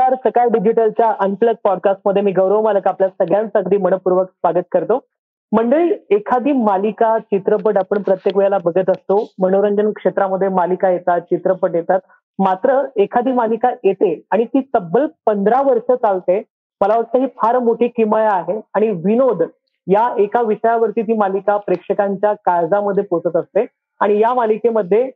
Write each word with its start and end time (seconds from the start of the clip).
नमस्कार 0.00 0.30
सकाळ 0.30 0.48
डिजिटलच्या 0.48 1.10
अनप्लग 1.20 1.54
पॉडकास्टमध्ये 1.64 2.22
मी 2.22 2.32
गौरव 2.32 2.62
मालक 2.62 2.86
आपल्या 2.88 3.08
सगळ्यांचं 3.08 3.58
अगदी 3.58 3.76
मनपूर्वक 3.76 4.28
स्वागत 4.28 4.64
करतो. 4.72 4.98
मंडळी 5.52 5.90
एखादी 6.10 6.52
मालिका 6.52 7.18
चित्रपट 7.18 7.78
आपण 7.78 8.02
प्रत्येक 8.02 8.36
वेळेला 8.36 8.58
बघत 8.64 8.90
असतो. 8.90 9.18
मनोरंजन 9.38 9.90
क्षेत्रामध्ये 9.96 10.48
मालिका 10.48 10.90
येतात 10.90 11.20
चित्रपट 11.20 11.74
येतात. 11.74 12.00
मात्र 12.38 12.80
एखादी 12.96 13.32
मालिका 13.32 13.70
येते 13.84 14.12
आणि 14.30 14.44
ती 14.44 14.60
तब्बल 14.74 15.06
पंधरा 15.26 15.60
वर्ष 15.62 15.92
चालते. 15.92 16.42
मला 16.80 16.96
वाटतं 16.96 17.18
ही 17.18 17.26
फार 17.42 17.58
मोठी 17.58 17.88
किमया 17.88 18.30
आहे 18.32 18.60
आणि 18.74 18.90
विनोद 19.04 19.42
या 19.86 20.08
एका 20.18 20.42
विषयावरती 20.42 21.02
ती 21.02 21.16
मालिका 21.16 21.56
प्रेक्षकांच्या 21.56 22.32
काळजामध्ये 22.44 23.04
पोचत 23.04 23.36
असते. 23.36 23.66
आणि 24.00 24.18
या 24.20 24.34
मालिकेमध्ये 24.34 25.10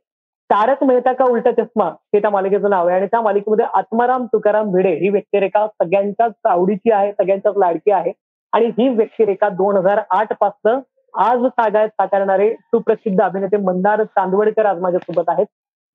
तारक 0.49 0.83
मेहता 0.83 1.11
का 1.13 1.25
उलटा 1.25 1.51
चष्मा? 1.51 1.85
हे 2.13 2.19
त्या 2.21 2.29
मालिकेचं 2.29 2.69
नाव 2.69 2.87
आहे. 2.87 2.97
आणि 2.97 3.07
त्या 3.11 3.21
मालिकेमध्ये 3.21 3.65
आत्माराम 3.73 4.25
तुकाराम 4.33 4.71
भिडे 4.71 4.89
ही 4.95 5.09
व्यक्तिरेखा 5.09 5.65
सगळ्यांच्याच 5.67 6.33
आवडीची 6.45 6.91
आहे 6.91 7.11
सगळ्यांच्याच 7.11 7.57
लाडकी 7.57 7.91
आहे. 7.91 8.11
आणि 8.53 8.65
ही 8.77 8.87
व्यक्तिरेखा 8.89 9.49
दोन 9.49 9.77
हजार 9.77 10.01
आठ 10.09 10.33
पासनं 10.39 10.79
आज 11.13 11.45
सागायत 11.45 11.89
साकारणारे 11.89 12.53
सुप्रसिद्ध 12.53 13.21
अभिनेते 13.21 13.57
मंदार 13.57 14.03
चांदवडकर 14.03 14.65
आज 14.65 14.79
माझ्यासोबत 14.79 15.29
आहेत. 15.29 15.45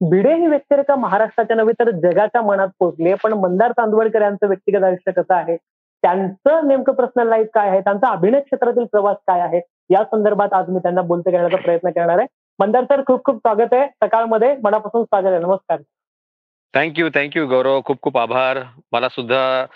भिडे 0.01 0.35
ही 0.35 0.47
व्यक्तिरेखा 0.47 0.95
महाराष्ट्राच्या 0.97 1.57
नव्हे 1.57 1.75
तर 1.81 1.91
जगाच्या 1.91 2.43
मनात 2.43 2.69
पोहोचली 2.79 3.15
पण 3.15 3.33
मंदार 3.33 3.73
चांदवडकर 3.73 4.23
यांचं 4.23 4.47
व्यक्तिगत 4.47 4.85
आयुष्य 4.85 5.13
कसं 5.13 5.35
आहे? 5.35 5.57
त्यांचं 6.03 6.69
नेमकं 6.69 6.93
पर्सनल 6.93 7.29
लाईफ 7.29 7.47
काय 7.55 7.69
आहे? 7.69 7.81
त्यांचा 7.81 8.09
अभिनय 8.09 8.41
क्षेत्रातील 8.41 8.85
प्रवास 8.85 9.17
काय 9.27 9.41
आहे? 9.41 9.61
या 9.91 10.03
संदर्भात 10.05 10.53
आज 10.53 10.69
मी 10.69 10.79
त्यांना 10.79 11.03
बोलते 11.03 11.31
करण्याचा 11.31 11.57
प्रयत्न 11.57 11.91
करणार 11.91 12.19
आहे. 12.19 12.27
मंदार 12.61 12.85
सर 12.85 13.03
खूप 13.03 13.25
खूप 13.25 13.37
स्वागत 13.37 13.75
आहे. 13.75 13.87
सकाळमध्ये 13.87 14.57
मनापासून 14.65 15.05
स्वागत 15.05 15.27
आहे. 15.27 15.39
नमस्कार. 15.39 15.79
Thank you 16.75 17.09
thank you 17.15 17.47
Gaurav. 17.47 17.81
खूप 17.85 18.03
खूप 18.03 18.19
आभार. 18.19 18.59
मला 18.93 19.09
सुद्धा 19.09 19.67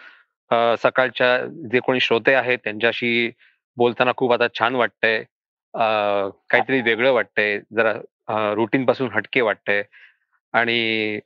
सकाळच्या 0.77 1.39
जे 1.47 1.81
कोणी 1.81 2.01
श्रोते 2.01 2.35
आहेत 2.35 2.59
त्यांच्याशी 2.65 3.31
बोलताना 3.77 4.13
खूप 4.17 4.33
आता 4.33 4.45
छान 4.59 4.75
वाटतंय. 4.75 5.23
काहीतरी 6.51 6.81
वेगळं 6.81 7.13
वाटतंय. 7.13 7.59
जरा 7.59 7.93
रुटीन 8.55 8.85
पासून 8.85 9.11
हटके 9.13 9.41
वाटतंय. 9.41 9.83
आणि 10.53 11.21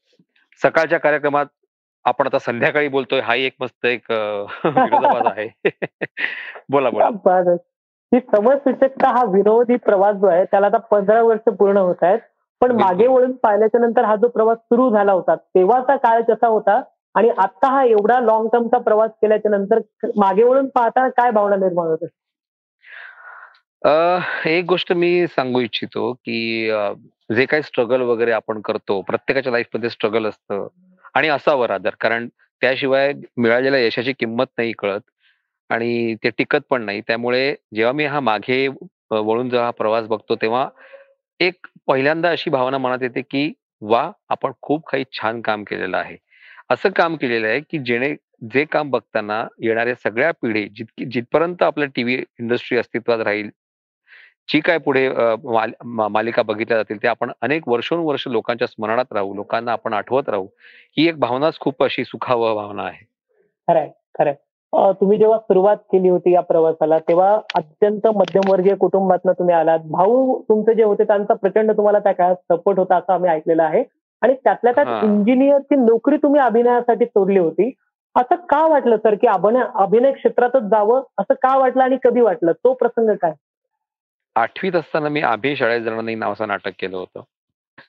सकाळच्या 0.63 0.99
कार्यक्रमात 0.99 1.47
आपण 2.05 2.27
आता 2.27 2.39
संध्याकाळी 2.39 2.89
बोलतोय. 2.89 3.21
हा 3.21 3.35
एक 3.35 3.55
मस्त 3.61 3.87
एक 3.87 4.13
आहे. 5.27 5.49
बोला 6.69 6.91
बोला. 6.91 7.11
ही 8.13 8.21
समसूचकता 8.33 9.09
हा 9.17 9.23
विनोदी 9.33 9.77
प्रवास 9.85 10.15
जो 10.17 10.27
आहे 10.27 10.45
त्याला 10.51 10.67
आता 10.67 10.79
पंधरा 10.91 11.23
वर्ष 11.23 11.49
पूर्ण 11.59 11.77
होत 11.79 12.03
आहेत. 12.03 12.19
पण 12.61 12.73
मागे 12.81 13.07
वळून 13.07 13.33
पाहिल्याच्या 13.43 13.81
नंतर 13.81 14.05
हा 14.05 14.15
जो 14.17 14.29
प्रवास 14.29 14.59
सुरू 14.59 14.89
झाला 14.91 15.13
होता 15.13 15.35
तेव्हाचा 15.37 15.97
काळ 15.97 16.23
कसा 16.29 16.47
होता 16.47 16.81
आणि 17.15 17.29
आता 17.39 17.69
हा 17.73 17.85
एवढा 17.85 18.19
लॉंग 18.21 18.49
टर्मचा 18.53 18.79
प्रवास 18.79 19.11
केल्याच्यानंतर 19.23 19.79
मागे 20.17 20.43
वळून 20.43 20.69
पाहताना 20.75 21.09
काय 21.17 21.31
भावना 21.31 21.57
निर्माण 21.57 21.89
होते 21.89 22.07
एक 24.51 24.65
गोष्ट 24.69 24.93
मी 24.93 25.27
सांगू 25.27 25.61
इच्छितो 25.61 26.13
की 26.15 26.71
जे 27.31 27.45
काही 27.47 27.63
स्ट्रगल 27.63 28.01
वगैरे 28.03 28.33
आपण 28.33 28.61
करतो 28.61 29.01
प्रत्येकाच्या 29.03 29.53
लाईफमध्ये 29.53 29.91
स्ट्रगल 29.91 30.27
असतं. 30.27 30.67
आणि 31.15 31.29
असावं 31.29 31.67
रादर 31.67 31.95
कारण 32.01 32.27
त्याशिवाय 32.63 33.13
मिळालेल्या 33.37 33.81
यशाची 33.81 34.13
किंमत 34.13 34.47
नाही 34.59 34.73
कळत. 34.79 35.01
आणि 35.71 36.15
ते 36.25 36.31
टिकत 36.31 36.61
पण 36.71 36.83
नाही. 36.83 37.01
त्यामुळे 37.07 37.55
जेव्हा 37.75 37.93
मी 37.93 38.05
हा 38.07 38.21
मागे 38.21 38.67
वळून 39.11 39.51
जेव्हा 39.51 39.71
प्रवास 39.71 40.07
बघतो 40.09 40.35
तेव्हा 40.43 40.69
एक 41.41 41.67
पहिल्यांदा 41.87 42.31
अशी 42.31 42.51
भावना 42.51 42.79
मनात 42.79 43.03
येते 43.03 43.23
की 43.23 43.53
वा 43.83 44.11
आपण 44.31 44.53
खूप 44.63 44.87
काही 44.89 45.05
छान 45.13 45.41
काम 45.41 45.65
केलेलं 45.65 45.97
आहे. 45.97 46.17
असं 46.71 46.91
काम 46.91 47.17
केलेलं 47.17 47.47
आहे 47.49 47.61
की 47.61 47.79
जेणे 47.79 48.15
जे 48.53 48.65
काम 48.65 48.91
बघताना 48.91 49.47
येणाऱ्या 49.63 49.95
सगळ्या 49.95 50.31
पिढी 50.43 50.67
जितकी 50.69 51.05
जिथपर्यंत 51.05 51.63
आपल्या 51.63 51.89
टीव्ही 51.95 52.17
इंडस्ट्री 52.41 52.79
अस्तित्वात 52.79 53.21
राहील 53.21 53.49
जी 54.49 54.61
काय 54.61 54.79
पुढे 54.79 55.09
मालिका 55.85 56.43
बघितल्या 56.43 56.77
जातील 56.79 57.03
ते 57.03 57.09
आपण 57.09 57.31
अनेक 57.43 57.69
वर्षोनुवर्ष 57.69 58.27
लोकांच्या 58.29 58.67
स्मरणात 58.69 59.13
राहू 59.13 59.35
लोकांना 59.35 59.73
आपण 59.73 59.95
आठवत 59.95 60.29
राहू 60.29 60.47
ही 60.97 61.09
एक 61.09 61.19
भावनाच 61.19 61.59
खूप 61.59 61.83
अशी 61.85 62.05
सुखाव 62.05 62.55
भावना 62.55 62.83
आहे. 62.83 63.05
खरंय 63.69 63.89
खरंय. 64.19 64.35
तुम्ही 64.73 65.19
जेव्हा 65.19 65.39
सुरुवात 65.39 65.77
केली 65.93 66.09
होती 66.09 66.33
या 66.33 66.41
प्रवासाला 66.41 66.99
तेव्हा 66.99 67.41
अत्यंत 67.55 68.07
मध्यमवर्गीय 68.07 68.75
कुटुंबातनं 68.75 69.33
तुम्ही 69.33 69.55
आलात. 69.55 69.79
भाऊ 69.85 70.41
तुमचे 70.49 70.75
जे 70.75 70.83
होते 70.83 71.05
त्यांचा 71.05 71.35
प्रचंड 71.35 71.73
तुम्हाला 71.73 71.99
त्या 71.99 72.13
काळात 72.13 72.37
सपोर्ट 72.53 72.79
होता 72.79 72.97
असं 72.97 73.13
आम्ही 73.13 73.31
ऐकलेलं 73.31 73.63
आहे. 73.63 73.83
आणि 74.23 74.35
त्यातल्या 74.35 74.73
त्यात 74.73 75.05
इंजिनियरची 75.05 75.77
नोकरी 75.77 76.17
तुम्ही 76.17 76.41
अभिनयासाठी 76.41 77.05
सोडली 77.05 77.39
होती. 77.39 77.71
असं 78.17 78.35
का 78.35 78.67
वाटलं 78.67 78.97
सर 78.97 79.15
की 79.15 79.27
अभिनय 79.27 79.63
अभिनय 79.75 80.13
क्षेत्रातच 80.13 80.63
जावं? 80.63 81.03
असं 81.19 81.35
का 81.35 81.57
वाटलं 81.59 81.83
आणि 81.83 81.97
कधी 82.05 82.21
वाटलं? 82.21 82.53
तो 82.53 82.73
प्रसंग 82.73 83.15
काय? 83.17 83.33
आठवीत 84.37 84.77
असताना 84.77 85.09
मी 85.09 85.21
आभी 85.21 85.57
शाळेत 85.57 85.81
जाणार 85.81 86.01
नाही 86.01 86.17
नावाचं 86.17 86.49
नाटक 86.49 86.73
केलं 86.79 86.97
होतं. 86.97 87.21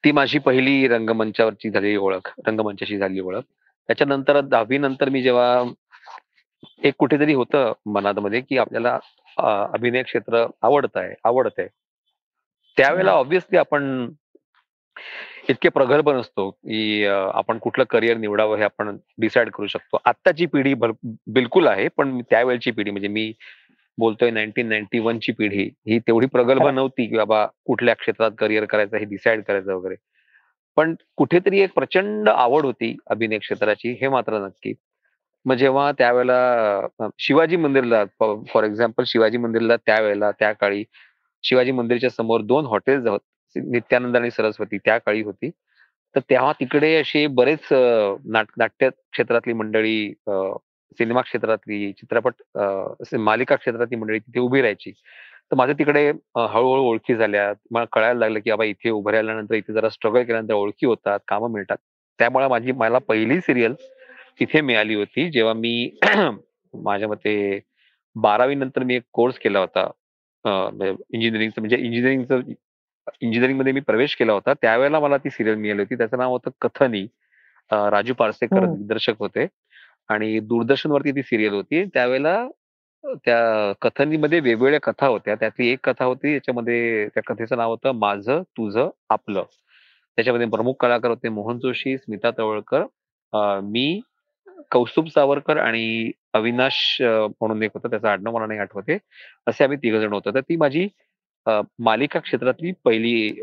ती 0.04 0.12
माझी 0.12 0.40
पहिली 0.40 0.88
रंगमंचावरची 0.88 1.70
झालेली 1.70 1.98
ओळख 1.98 2.34
रंगमंचाशी 2.48 2.98
झालेली 2.98 3.20
ओळख. 3.20 3.42
त्याच्यानंतर 3.88 4.40
दहावी 4.42 4.78
नंतर 4.78 5.10
मी 5.10 5.22
जेव्हा 5.22 5.64
एक 6.84 6.94
कुठेतरी 6.98 7.34
होतं 7.34 7.72
मनामध्ये 7.94 8.42
की 8.42 8.58
आपल्याला 8.58 8.98
अभिनय 9.74 10.04
क्षेत्र 10.04 10.46
आवडत 10.62 10.98
आहे 10.98 11.14
आवडत 11.26 11.60
आहे 11.60 11.68
त्यावेळेला 12.78 13.12
ऑब्विसली 13.12 13.58
आपण 13.58 14.10
इतके 15.50 15.70
प्रगल्भ 15.70 16.10
नसतो 16.10 16.50
की 16.50 17.06
आपण 17.06 17.58
कुठलं 17.58 17.84
करिअर 17.90 18.18
निवडावं 18.18 18.58
हे 18.58 18.64
आपण 18.64 18.98
डिसाईड 19.20 19.50
करू 19.52 19.68
शकतो. 19.68 19.98
आत्ताची 20.06 20.46
पिढी 20.46 20.74
बिलकुल 20.74 21.68
आहे 21.68 21.88
पण 21.98 22.20
त्यावेळची 22.30 22.72
पिढी 22.72 22.92
म्हणजे 22.92 23.08
मी 23.08 23.32
बोलतोय 23.98 24.32
नाईन्टीन 24.32 24.68
नाईन्टी 24.70 25.00
वन 25.00 25.20
ची 25.20 25.32
पिढी. 25.38 25.64
ही 25.88 26.00
तेवढी 26.00 26.28
प्रगल्भ 26.34 26.68
नव्हती 26.68 27.08
की 27.08 27.18
बाबा 27.18 27.46
कुठल्या 27.66 27.96
क्षेत्रात 27.96 28.32
करिअर 28.40 28.66
करायचं 28.66 28.98
हे 28.98 29.06
डिसाईड 29.06 29.44
करायचं 29.44 29.74
वगैरे. 29.76 29.96
पण 30.78 30.94
कुठेतरी 31.18 31.60
एक 31.62 31.74
प्रचंड 31.76 32.30
आवड 32.30 32.66
होती 32.66 32.96
अभिनय 33.08 33.38
क्षेत्राची 33.38 33.92
हे 34.02 34.08
मात्र 34.10 34.46
नक्की. 34.46 34.74
मग 35.46 35.56
जेव्हा 35.56 35.92
त्यावेळेला 35.98 37.10
शिवाजी 37.20 37.56
मंदिरला 37.56 38.04
फॉर 38.54 38.64
एक्झाम्पल 38.64 39.04
शिवाजी 39.08 39.38
मंदिरला 39.38 39.76
त्यावेळेला 39.86 40.32
त्या 40.40 40.52
काळी 40.54 40.84
शिवाजी 41.44 41.72
मंदिरच्या 41.72 42.10
समोर 42.10 42.42
दोन 42.42 42.66
हॉटेल्स 42.66 43.08
नित्यानंद 43.56 44.18
आणि 44.18 44.32
सरस्वती 44.32 44.78
त्या 44.86 44.98
काळी 44.98 45.22
होती. 45.24 45.50
तर 46.16 46.20
तेव्हा 46.30 46.52
तिकडे 46.60 46.96
असे 46.96 47.26
बरेच 47.38 47.68
नाट्य 47.72 48.90
क्षेत्रातली 48.90 49.54
मंडळी 49.54 50.12
सिनेमा 50.98 51.22
क्षेत्रातली 51.22 51.92
चित्रपट 52.00 52.34
मालिका 53.16 53.56
क्षेत्रातली 53.56 53.98
मंडळी 53.98 54.20
तिथे 54.20 54.40
उभी 54.40 54.62
राहायची. 54.62 54.92
तर 55.52 55.56
माझ्या 55.56 55.76
तिकडे 55.80 56.06
हळूहळू 56.10 56.84
ओळखी 56.90 57.16
झाल्या. 57.16 57.52
मला 57.72 57.86
कळायला 57.94 58.20
लागलं 58.20 58.40
की 58.40 58.50
बाबा 58.50 58.66
इथे 58.66 58.90
उभं 58.90 59.12
राहिल्यानंतर 59.12 59.56
इथे 59.56 59.74
जरा 59.74 59.90
स्ट्रगल 59.90 60.24
केल्यानंतर 60.24 60.54
ओळखी 60.54 60.86
होतात 60.86 61.20
कामं 61.28 61.52
मिळतात. 61.52 61.78
त्यामुळे 62.20 62.48
माझी 62.48 62.72
मला 62.72 62.98
पहिली 63.08 63.40
सिरियल 63.42 63.74
तिथे 64.40 64.62
मिळाली 64.62 64.96
होती. 64.96 65.30
जेव्हा 65.32 65.54
मी 65.54 65.90
माझ्या 66.74 67.08
मते 67.10 67.34
बारावी 68.16 68.56
नंतर 68.56 68.84
मी 68.84 68.96
एक 68.96 69.04
कोर्स 69.14 69.38
केला 69.40 69.60
होता. 69.60 69.90
इंजिनिअरिंगचा 71.14 71.62
म्हणजे 71.62 71.78
इंजिनिअरिंगचं 71.78 72.42
इंजिनिअरिंगमध्ये 73.22 73.74
मी 73.74 73.80
प्रवेश 73.80 74.16
केला 74.16 74.34
होता. 74.34 74.54
त्यावेळेला 74.62 75.00
मला 75.00 75.18
ती 75.18 75.30
सिरियल 75.30 75.56
मिळाली 75.56 75.82
होती. 75.82 75.96
त्याचं 75.98 76.18
नाव 76.18 76.32
होतं 76.32 76.52
कथनी. 76.62 77.06
राजू 77.72 78.14
पारसेकर 78.20 78.66
दिग्दर्शक 78.66 79.20
होते. 79.20 79.46
आणि 80.10 80.40
दूरदर्शनवरती 80.40 81.12
ती 81.16 81.24
सिरियल 81.24 81.54
होती. 81.54 81.84
त्यावेळेला 81.94 82.48
त्या 83.26 83.72
कथनीमध्ये 83.82 84.40
वेगवेगळ्या 84.40 84.80
कथा 84.82 85.08
होत्या. 85.08 85.36
त्यातली 85.36 85.68
एक 85.72 85.80
कथा 85.84 86.06
होती. 86.06 86.34
याच्यामध्ये 86.34 87.08
त्या 87.16 87.24
कथेचं 87.28 87.58
नाव 87.58 87.72
होतं 87.72 87.92
माझं 88.00 88.42
तुझं 88.58 88.90
आपलं. 89.10 89.44
त्याच्यामध्ये 90.18 90.48
प्रमुख 90.48 90.74
कलाकार 90.80 91.12
होते 91.12 91.30
मोहन 91.30 91.60
जोशी 91.60 91.98
स्मिता 91.98 92.30
तवळकर. 92.38 92.84
मी 93.64 94.00
कौस्तुभ 94.72 95.08
सावरकर 95.10 95.58
आणि 95.58 96.12
अविनाश 96.34 96.98
म्हणून 97.02 97.64
एक 97.64 97.72
होतं 97.74 97.90
त्याचं 97.90 98.08
आडनाव 98.08 98.36
मला 98.36 98.46
नाही 98.46 98.60
आठवते 98.60 98.98
असे 99.48 99.64
आम्ही 99.64 99.78
तिघ 99.84 99.96
जण 99.96 100.14
होतो. 100.14 100.32
तर 100.34 100.40
ती 100.42 100.56
माझी 100.58 100.88
मालिका 101.80 102.20
क्षेत्रातली 102.20 102.72
पहिली 102.86 103.42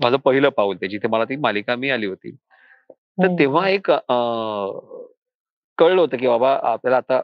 माझं 0.00 0.16
पहिलं 0.24 0.48
पाऊल 0.56 0.76
ते 0.80 0.88
जिथे 0.88 1.08
मला 1.08 1.24
ती 1.24 1.36
मालिका 1.36 1.76
मिळाली 1.76 2.06
होती. 2.06 2.30
तर 3.18 3.34
तेव्हा 3.38 3.68
एक 3.68 3.90
कळलं 5.78 6.00
होतं 6.00 6.16
की 6.16 6.26
बाबा 6.28 6.52
आपल्याला 6.64 6.96
आता 6.96 7.20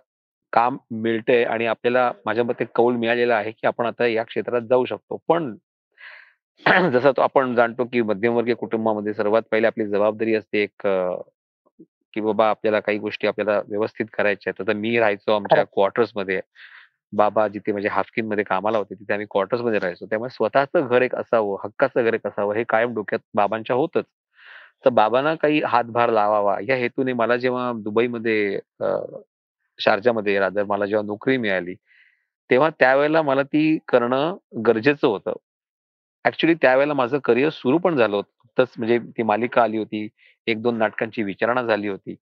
काम 0.53 0.77
मिळतंय 0.93 1.45
आणि 1.45 1.67
आपल्याला 1.67 2.11
माझ्या 2.27 2.45
मते 2.45 2.65
कौल 2.75 2.97
मिळालेला 2.97 3.37
आहे 3.37 3.51
की 3.51 3.67
आपण 3.67 3.87
आता 3.87 4.07
या 4.07 4.23
क्षेत्रात 4.25 4.63
जाऊ 4.71 4.85
शकतो. 4.85 5.17
पण 5.29 5.55
जसं 6.93 7.13
आपण 7.23 7.55
जाणतो 7.55 7.85
की 7.93 8.03
मध्यमवर्गीय 8.03 8.55
कुटुंबामध्ये 8.55 9.15
सर्वात 9.15 9.43
पहिले 9.53 9.67
आपली 9.67 9.87
जबाबदारी 9.87 10.35
असते 10.35 10.63
एक 10.63 10.87
की 12.15 12.21
बाबा 12.21 12.49
आपल्याला 12.51 12.81
काही 12.81 12.99
गोष्टी 12.99 13.27
आपल्याला 13.27 13.61
व्यवस्थित 13.69 14.07
करायच्या 14.13 14.53
आहेत. 14.53 14.67
तर 14.69 14.73
मी 14.73 14.99
राहायचो 14.99 15.33
आमच्या 15.37 15.65
क्वार्टर्समध्ये 15.73 16.41
बाबा 17.13 17.47
जिथे 17.49 17.73
म्हणजे 17.73 17.89
हाफकिनमध्ये 17.89 18.45
कामाला 18.45 18.79
होते 18.79 18.95
तिथे 18.95 19.13
आम्ही 19.13 19.27
क्वार्टर्समध्ये 19.31 19.79
राहायचो. 19.79 20.07
त्यामुळे 20.07 20.31
स्वतःचं 20.35 20.87
घर 20.89 21.03
एक 21.03 21.15
असावं 21.17 21.57
हक्काचं 21.65 22.05
घर 22.05 22.15
एक 22.15 22.27
असावं 22.27 22.55
हे 22.55 22.65
कायम 22.69 22.95
डोक्यात 22.95 23.21
बाबांच्या 23.35 23.77
होतच. 23.77 24.05
तर 24.85 24.91
बाबांना 24.91 25.35
काही 25.35 25.61
हातभार 25.67 26.11
लावावा. 26.11 26.57
या 26.69 26.77
हेतूने 26.77 27.13
मला 27.13 27.37
जेव्हा 27.37 27.73
दुबईमध्ये 27.85 28.59
शारजामध्ये 29.79 30.39
रादर 30.41 30.65
मला 30.65 30.87
जेव्हा 30.87 31.07
नोकरी 31.07 31.37
मिळाली 31.37 31.75
तेव्हा 32.51 32.69
त्यावेळेला 32.79 33.23
मला 33.23 33.43
ती 33.43 33.79
करणं 33.89 34.37
गरजेचं 34.67 35.07
होतं. 35.09 35.33
ऍक्च्युली 36.25 36.55
त्यावेळेला 36.63 36.95
माझं 36.95 37.19
करिअर 37.25 37.51
सुरू 37.51 37.79
पण 37.79 37.97
झालं 37.97 38.17
होतं 38.17 38.65
म्हणजे 38.79 38.99
ती 39.19 39.23
मालिका 39.23 39.63
आली 39.63 39.79
होती 39.79 40.07
एक 40.47 40.63
दोन 40.63 40.79
नाटकांची 40.79 41.23
विचारणा 41.23 41.63
झाली 41.63 41.89
होती. 41.89 42.15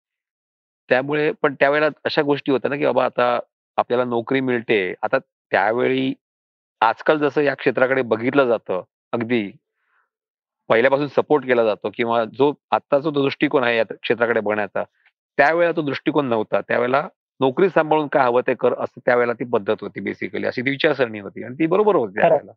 त्यामुळे 0.91 1.31
पण 1.43 1.55
त्यावेळेला 1.55 1.89
अशा 2.05 2.23
गोष्टी 2.23 2.53
होत्या 2.53 2.69
ना 2.71 2.77
की 2.77 2.85
बाबा 2.87 3.05
आता 3.05 3.39
आपल्याला 3.79 4.05
नोकरी 4.05 4.41
मिळते. 4.41 4.95
आता 5.03 5.19
त्यावेळी 5.19 6.13
आजकाल 6.81 7.19
जसं 7.19 7.41
या 7.41 7.55
क्षेत्राकडे 7.55 8.03
बघितलं 8.03 8.49
जातं 8.49 8.83
अगदी 9.13 9.51
पहिल्यापासून 10.69 11.09
सपोर्ट 11.09 11.45
केला 11.47 11.65
जातो 11.65 11.91
किंवा 11.95 12.25
जो 12.25 12.53
आत्ताचा 12.71 13.03
जो 13.03 13.11
दृष्टिकोन 13.11 13.65
आहे 13.65 13.77
या 13.77 13.85
क्षेत्राकडे 14.03 14.41
बघण्याचा 14.41 14.83
त्यावेळेला 15.39 15.73
तो 15.77 15.83
दृष्टिकोन 15.83 16.29
नव्हता. 16.29 16.61
त्यावेळेला 16.61 17.09
नोकरी 17.41 17.69
सांभाळून 17.69 18.07
काय 18.07 18.25
हवं 18.25 18.41
ते 18.47 18.55
कर 18.55 18.75
असं 18.79 19.01
त्यावेळेला 19.07 19.33
ती 19.33 19.45
पद्धत 19.45 19.77
होती 19.81 20.01
बेसिकली 20.01 20.47
अशी 20.47 20.63
ती 20.63 20.71
विचारसरणी 20.71 21.21
होती 21.21 21.45
आणि 21.45 21.55
ती 21.55 21.67
बरोबर 21.67 21.97
होती 21.97 22.21
त्यावेळेला. 22.21 22.53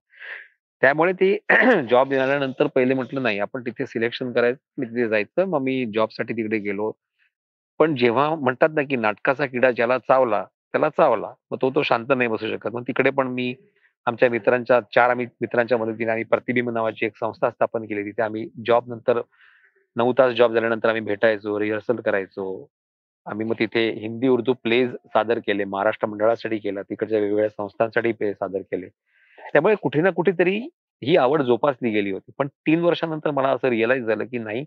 त्यामुळे 0.81 1.13
ती 1.13 1.37
जॉब 1.89 2.07
मिळाल्यानंतर 2.09 2.67
पहिले 2.75 2.93
म्हटलं 2.93 3.23
नाही 3.23 3.39
आपण 3.39 3.61
तिथे 3.65 3.85
सिलेक्शन 3.85 4.31
करायचं 4.33 4.59
मी 4.77 4.85
तिथे 4.87 5.07
जायचं 5.09 5.45
मग 5.49 5.61
मी 5.61 5.85
जॉबसाठी 5.95 6.33
तिकडे 6.33 6.57
गेलो. 6.59 6.91
पण 7.79 7.95
जेव्हा 7.95 8.29
म्हणतात 8.35 8.69
ना 8.75 8.81
की 8.89 8.95
नाटकाचा 8.95 9.45
किडा 9.45 9.71
ज्याला 9.71 9.97
चावला 9.99 10.43
त्याला 10.73 10.89
चावला 10.89 11.31
मग 11.51 11.57
तो 11.61 11.69
तो 11.75 11.83
शांत 11.83 12.11
नाही 12.17 12.29
बसू 12.29 12.47
शकत. 12.49 12.69
मग 12.73 12.83
तिकडे 12.87 13.09
पण 13.11 13.27
मी 13.27 13.53
आमच्या 14.07 14.29
मित्रांच्या 14.29 14.79
चार 14.95 15.09
आम्ही 15.09 15.25
मित्रांच्या 15.41 15.77
मदतीने 15.77 16.11
आम्ही 16.11 16.23
प्रतिबिंब 16.25 16.69
नावाची 16.69 17.05
एक 17.05 17.17
संस्था 17.17 17.49
स्थापन 17.49 17.85
केली. 17.85 18.03
तिथे 18.05 18.21
आम्ही 18.23 18.47
जॉब 18.67 18.89
नंतर 18.89 19.21
नऊ 19.95 20.13
तास 20.17 20.33
जॉब 20.35 20.53
झाल्यानंतर 20.53 20.89
आम्ही 20.89 21.01
भेटायचो 21.03 21.59
रिहर्सल 21.59 21.95
करायचो. 22.05 22.67
आम्ही 23.25 23.45
मग 23.47 23.55
तिथे 23.59 23.89
हिंदी 24.01 24.27
उर्दू 24.27 24.53
प्लेज 24.63 24.89
सादर 25.07 25.39
केले 25.39 25.63
महाराष्ट्र 25.65 26.07
मंडळासाठी 26.07 26.57
केला 26.59 26.81
तिकडच्या 26.81 27.19
वेगवेगळ्या 27.19 27.49
संस्थांसाठी 27.49 28.11
प्ले 28.11 28.33
सादर 28.33 28.61
केले. 28.61 28.89
त्यामुळे 29.53 29.75
कुठे 29.75 30.01
ना 30.01 30.09
कुठेतरी 30.09 30.57
ही 31.01 31.15
आवड 31.17 31.41
जोपासली 31.41 31.89
गेली 31.91 32.11
होती. 32.11 32.31
पण 32.37 32.47
तीन 32.47 32.81
वर्षानंतर 32.81 33.31
मला 33.31 33.49
असं 33.49 33.69
रिअलाइज 33.69 34.05
झालं 34.05 34.25
की 34.25 34.37
नाही 34.37 34.63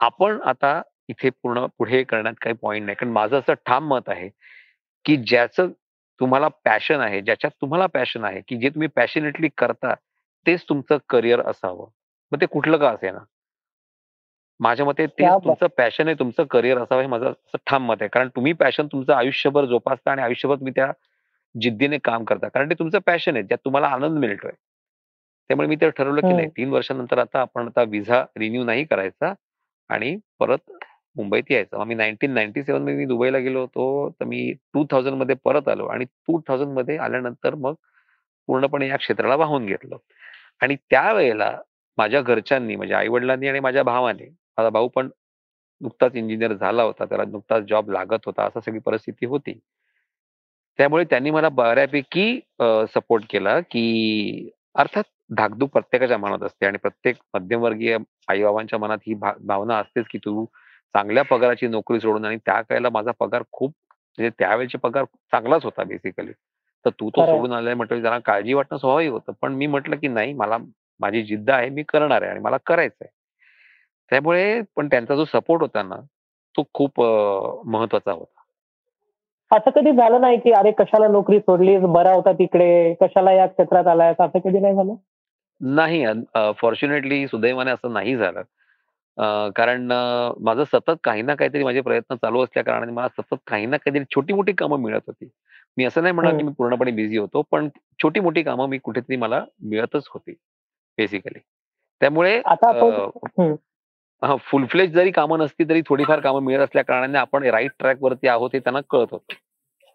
आपण 0.00 0.40
आता 0.44 0.80
इथे 1.08 1.30
पूर्ण 1.32 1.64
पुढे 1.78 2.02
करण्यात 2.02 2.34
काही 2.42 2.54
पॉईंट 2.62 2.84
नाही. 2.86 2.96
कारण 2.96 3.12
माझं 3.12 3.38
असं 3.38 3.54
ठाम 3.66 3.88
मत 3.88 4.08
आहे 4.08 4.28
की 5.04 5.16
ज्याचं 5.18 5.68
तुम्हाला 6.20 6.48
पॅशन 6.64 7.00
आहे 7.00 7.20
ज्याच्यात 7.20 7.50
तुम्हाला 7.60 7.86
पॅशन 7.86 8.24
आहे 8.24 8.40
की 8.48 8.56
जे 8.56 8.68
तुम्ही 8.68 8.88
पॅशनेटली 8.88 9.48
करता 9.58 9.94
तेच 10.46 10.64
तुमचं 10.68 10.98
करिअर 11.08 11.40
असावं. 11.40 11.86
मग 12.32 12.40
ते 12.40 12.46
कुठलं 12.46 12.76
का 12.76 12.90
असे 12.90 13.10
ना 13.10 13.18
माझ्या 14.60 14.86
मते 14.86 15.06
ते 15.08 15.26
तुमचं 15.44 15.66
पॅशन 15.78 16.06
आहे 16.08 16.18
तुमचं 16.18 16.44
करिअर 16.44 16.78
असावं 16.78 17.00
हे 17.00 17.06
माझं 17.06 17.26
असं 17.26 17.58
ठाम 17.66 17.86
मत 17.86 17.96
आहे. 18.00 18.08
कारण 18.08 18.28
तुम्ही 18.36 18.52
पॅशन 18.52 18.86
तुमचं 18.86 19.12
आयुष्यभर 19.14 19.64
जोपासता 19.64 20.10
आणि 20.12 20.22
आयुष्यभर 20.22 20.56
तुम्ही 20.56 20.72
त्या 20.76 20.90
जिद्दीने 21.54 21.98
काम 22.04 22.24
करता. 22.24 22.48
कारण 22.48 22.70
ते 22.70 22.74
तुमचं 22.78 22.98
पॅशन 23.06 23.36
आहे 23.36 23.42
ज्यात 23.44 23.58
तुम्हाला 23.64 23.88
आनंद 23.88 24.18
मिळतोय. 24.18 24.52
त्यामुळे 25.50 25.68
मी 25.68 25.76
ते 25.76 25.90
ठरवलं 25.90 26.20
की 26.20 26.32
नाही 26.34 26.48
तीन 26.56 26.70
वर्षानंतर 26.70 27.18
आता 27.18 27.40
आपण 27.40 27.66
आता 27.66 27.82
विजा 27.88 28.22
रिन्यू 28.38 28.64
नाही 28.64 28.84
करायचा 28.84 29.32
आणि 29.90 30.16
परत 30.40 30.70
मुंबईत 31.16 31.50
यायचं. 31.50 31.84
मी 31.84 31.94
नाईन्टीन 31.94 32.32
नाईन्टी 32.34 32.62
सेव्हनमध्ये 32.62 32.96
मी 32.96 33.04
दुबईला 33.06 33.38
गेलो 33.38 33.60
होतो 33.60 34.08
तर 34.20 34.24
मी 34.24 34.52
टू 34.74 34.84
थाउजंडमध्ये 34.90 35.36
परत 35.44 35.68
आलो 35.68 35.86
आणि 35.86 36.04
टू 36.04 36.40
थाउजंडमध्ये 36.48 36.96
आल्यानंतर 36.98 37.54
मग 37.54 37.74
पूर्णपणे 38.48 38.88
या 38.88 38.96
क्षेत्राला 38.96 39.36
वाहून 39.36 39.66
घेतलं. 39.66 39.96
आणि 40.62 40.76
त्यावेळेला 40.90 41.52
माझ्या 41.98 42.20
घरच्यांनी 42.22 42.76
म्हणजे 42.76 42.94
आई 42.94 43.08
वडिलांनी 43.08 43.48
आणि 43.48 43.60
माझ्या 43.60 43.82
भावाने 43.82 44.28
माझा 44.58 44.68
भाऊ 44.70 44.88
पण 44.88 45.08
नुकताच 45.80 46.16
इंजिनियर 46.16 46.52
झाला 46.52 46.82
होता 46.82 47.04
त्याला 47.04 47.24
नुकताच 47.24 47.64
जॉब 47.68 47.90
लागत 47.90 48.26
होता 48.26 48.44
असं 48.44 48.60
सगळी 48.60 48.78
परिस्थिती 48.78 49.26
होती. 49.26 49.58
त्यामुळे 50.78 51.04
त्यांनी 51.04 51.30
मला 51.30 51.48
बऱ्यापैकी 51.48 52.40
सपोर्ट 52.94 53.24
केला 53.30 53.58
की 53.60 54.50
अर्थात 54.74 55.04
धाकधूक 55.30 55.70
प्रत्येकाच्या 55.70 56.18
मनात 56.18 56.42
असते 56.42 56.66
आणि 56.66 56.78
प्रत्येक 56.78 57.16
मध्यमवर्गीय 57.34 57.96
आई 58.28 58.42
बाबांच्या 58.42 58.78
मनात 58.78 58.98
ही 59.06 59.14
भावना 59.14 59.78
असतेच 59.78 60.06
की 60.10 60.18
तू 60.18 60.44
चांगल्या 60.94 61.24
पगाराची 61.24 61.66
नोकरी 61.68 62.00
सोडून 62.00 62.24
आणि 62.24 62.36
त्या 62.36 62.60
काळाला 62.62 62.90
माझा 62.90 63.10
पगार 63.20 63.42
खूप 63.52 63.72
म्हणजे 64.18 64.30
त्यावेळेचे 64.38 64.78
पगार 64.78 65.04
चांगलाच 65.32 65.64
होता 65.64 65.84
बेसिकली 65.84 66.32
तर 66.84 66.90
तू 66.90 67.10
तो 67.10 67.26
सोडून 67.26 67.52
आलाय 67.52 67.74
म्हटलं 67.74 68.00
जरा 68.00 68.18
काळजी 68.18 68.54
वाटणं 68.54 68.78
स्वाभाविक 68.78 69.10
होतं. 69.12 69.32
पण 69.42 69.52
मी 69.54 69.66
म्हटलं 69.66 69.96
की 69.96 70.08
नाही 70.08 70.32
मला 70.32 70.58
माझी 71.00 71.22
जिद्द 71.22 71.50
आहे 71.50 71.68
मी 71.70 71.82
करणार 71.88 72.22
आहे 72.22 72.30
आणि 72.30 72.40
मला 72.40 72.56
करायचं 72.66 73.04
आहे 73.04 73.12
त्यामुळे 74.10 74.60
पण 74.76 74.88
त्यांचा 74.88 75.14
जो 75.14 75.24
सपोर्ट 75.24 75.62
होता 75.62 75.82
ना 75.82 75.96
तो 76.54 76.64
खूप 76.74 77.00
महत्त्वाचा 77.66 78.12
होता. 78.12 78.40
असं 79.54 79.70
कधी 79.70 79.92
झालं 79.92 80.20
नाही 80.20 80.38
की 80.38 80.52
अरे 80.52 80.70
कशाला 80.70 81.08
नोकरी 81.08 81.38
सोडली 81.38 81.76
बरा 81.78 82.12
होता 82.12 82.32
तिकडे 82.32 82.94
कशाला 83.00 83.32
या 83.32 83.46
क्षेत्रात 83.46 83.86
आलाय 83.86 84.12
असं 84.12 84.38
कधी 84.38 84.58
नाही 84.58 84.74
झालं? 84.74 84.94
नाही 85.60 86.04
फॉर्च्युनेटली 86.58 87.26
सुदैवाने 87.28 87.70
असं 87.70 87.92
नाही 87.92 88.16
झालं. 88.16 88.42
कारण 89.56 89.92
माझं 90.40 90.64
सतत 90.64 90.96
काही 91.04 91.22
ना 91.22 91.34
काहीतरी 91.34 91.64
माझे 91.64 91.80
प्रयत्न 91.80 92.14
चालू 92.14 92.42
असल्या 92.44 92.64
कारणाने 92.64 92.92
मला 92.92 93.08
सतत 93.08 93.36
काही 93.46 93.66
ना 93.66 93.76
काहीतरी 93.76 94.04
छोटी 94.14 94.32
मोठी 94.32 94.52
कामं 94.52 94.80
मिळत 94.80 95.00
होती. 95.06 95.28
मी 95.76 95.84
असं 95.84 96.02
नाही 96.02 96.14
म्हणणार 96.14 96.36
की 96.36 96.42
मी 96.42 96.52
पूर्णपणे 96.58 96.90
बिझी 96.90 97.16
होतो 97.16 97.42
पण 97.50 97.68
छोटी 98.02 98.20
मोठी 98.20 98.42
कामं 98.42 98.68
मी 98.68 98.78
कुठेतरी 98.78 99.16
मला 99.16 99.44
मिळतच 99.62 100.08
होती 100.14 100.32
बेसिकली 100.98 101.38
त्यामुळे 102.00 102.40
फुल 104.40 104.64
फ्लेज 104.66 104.92
जरी 104.94 105.10
कामं 105.10 105.38
नसती 105.38 105.64
तरी 105.68 105.80
थोडीफार 105.86 106.20
कामं 106.20 106.42
मिळत 106.42 106.64
असल्या 106.64 106.84
कारणाने 106.84 107.18
आपण 107.18 107.44
राईट 107.44 107.70
ट्रॅक 107.78 108.02
वरती 108.02 108.28
आहोत 108.28 108.50
हे 108.54 108.58
त्यांना 108.58 108.80
कळत 108.90 109.06
होतं. 109.10 109.34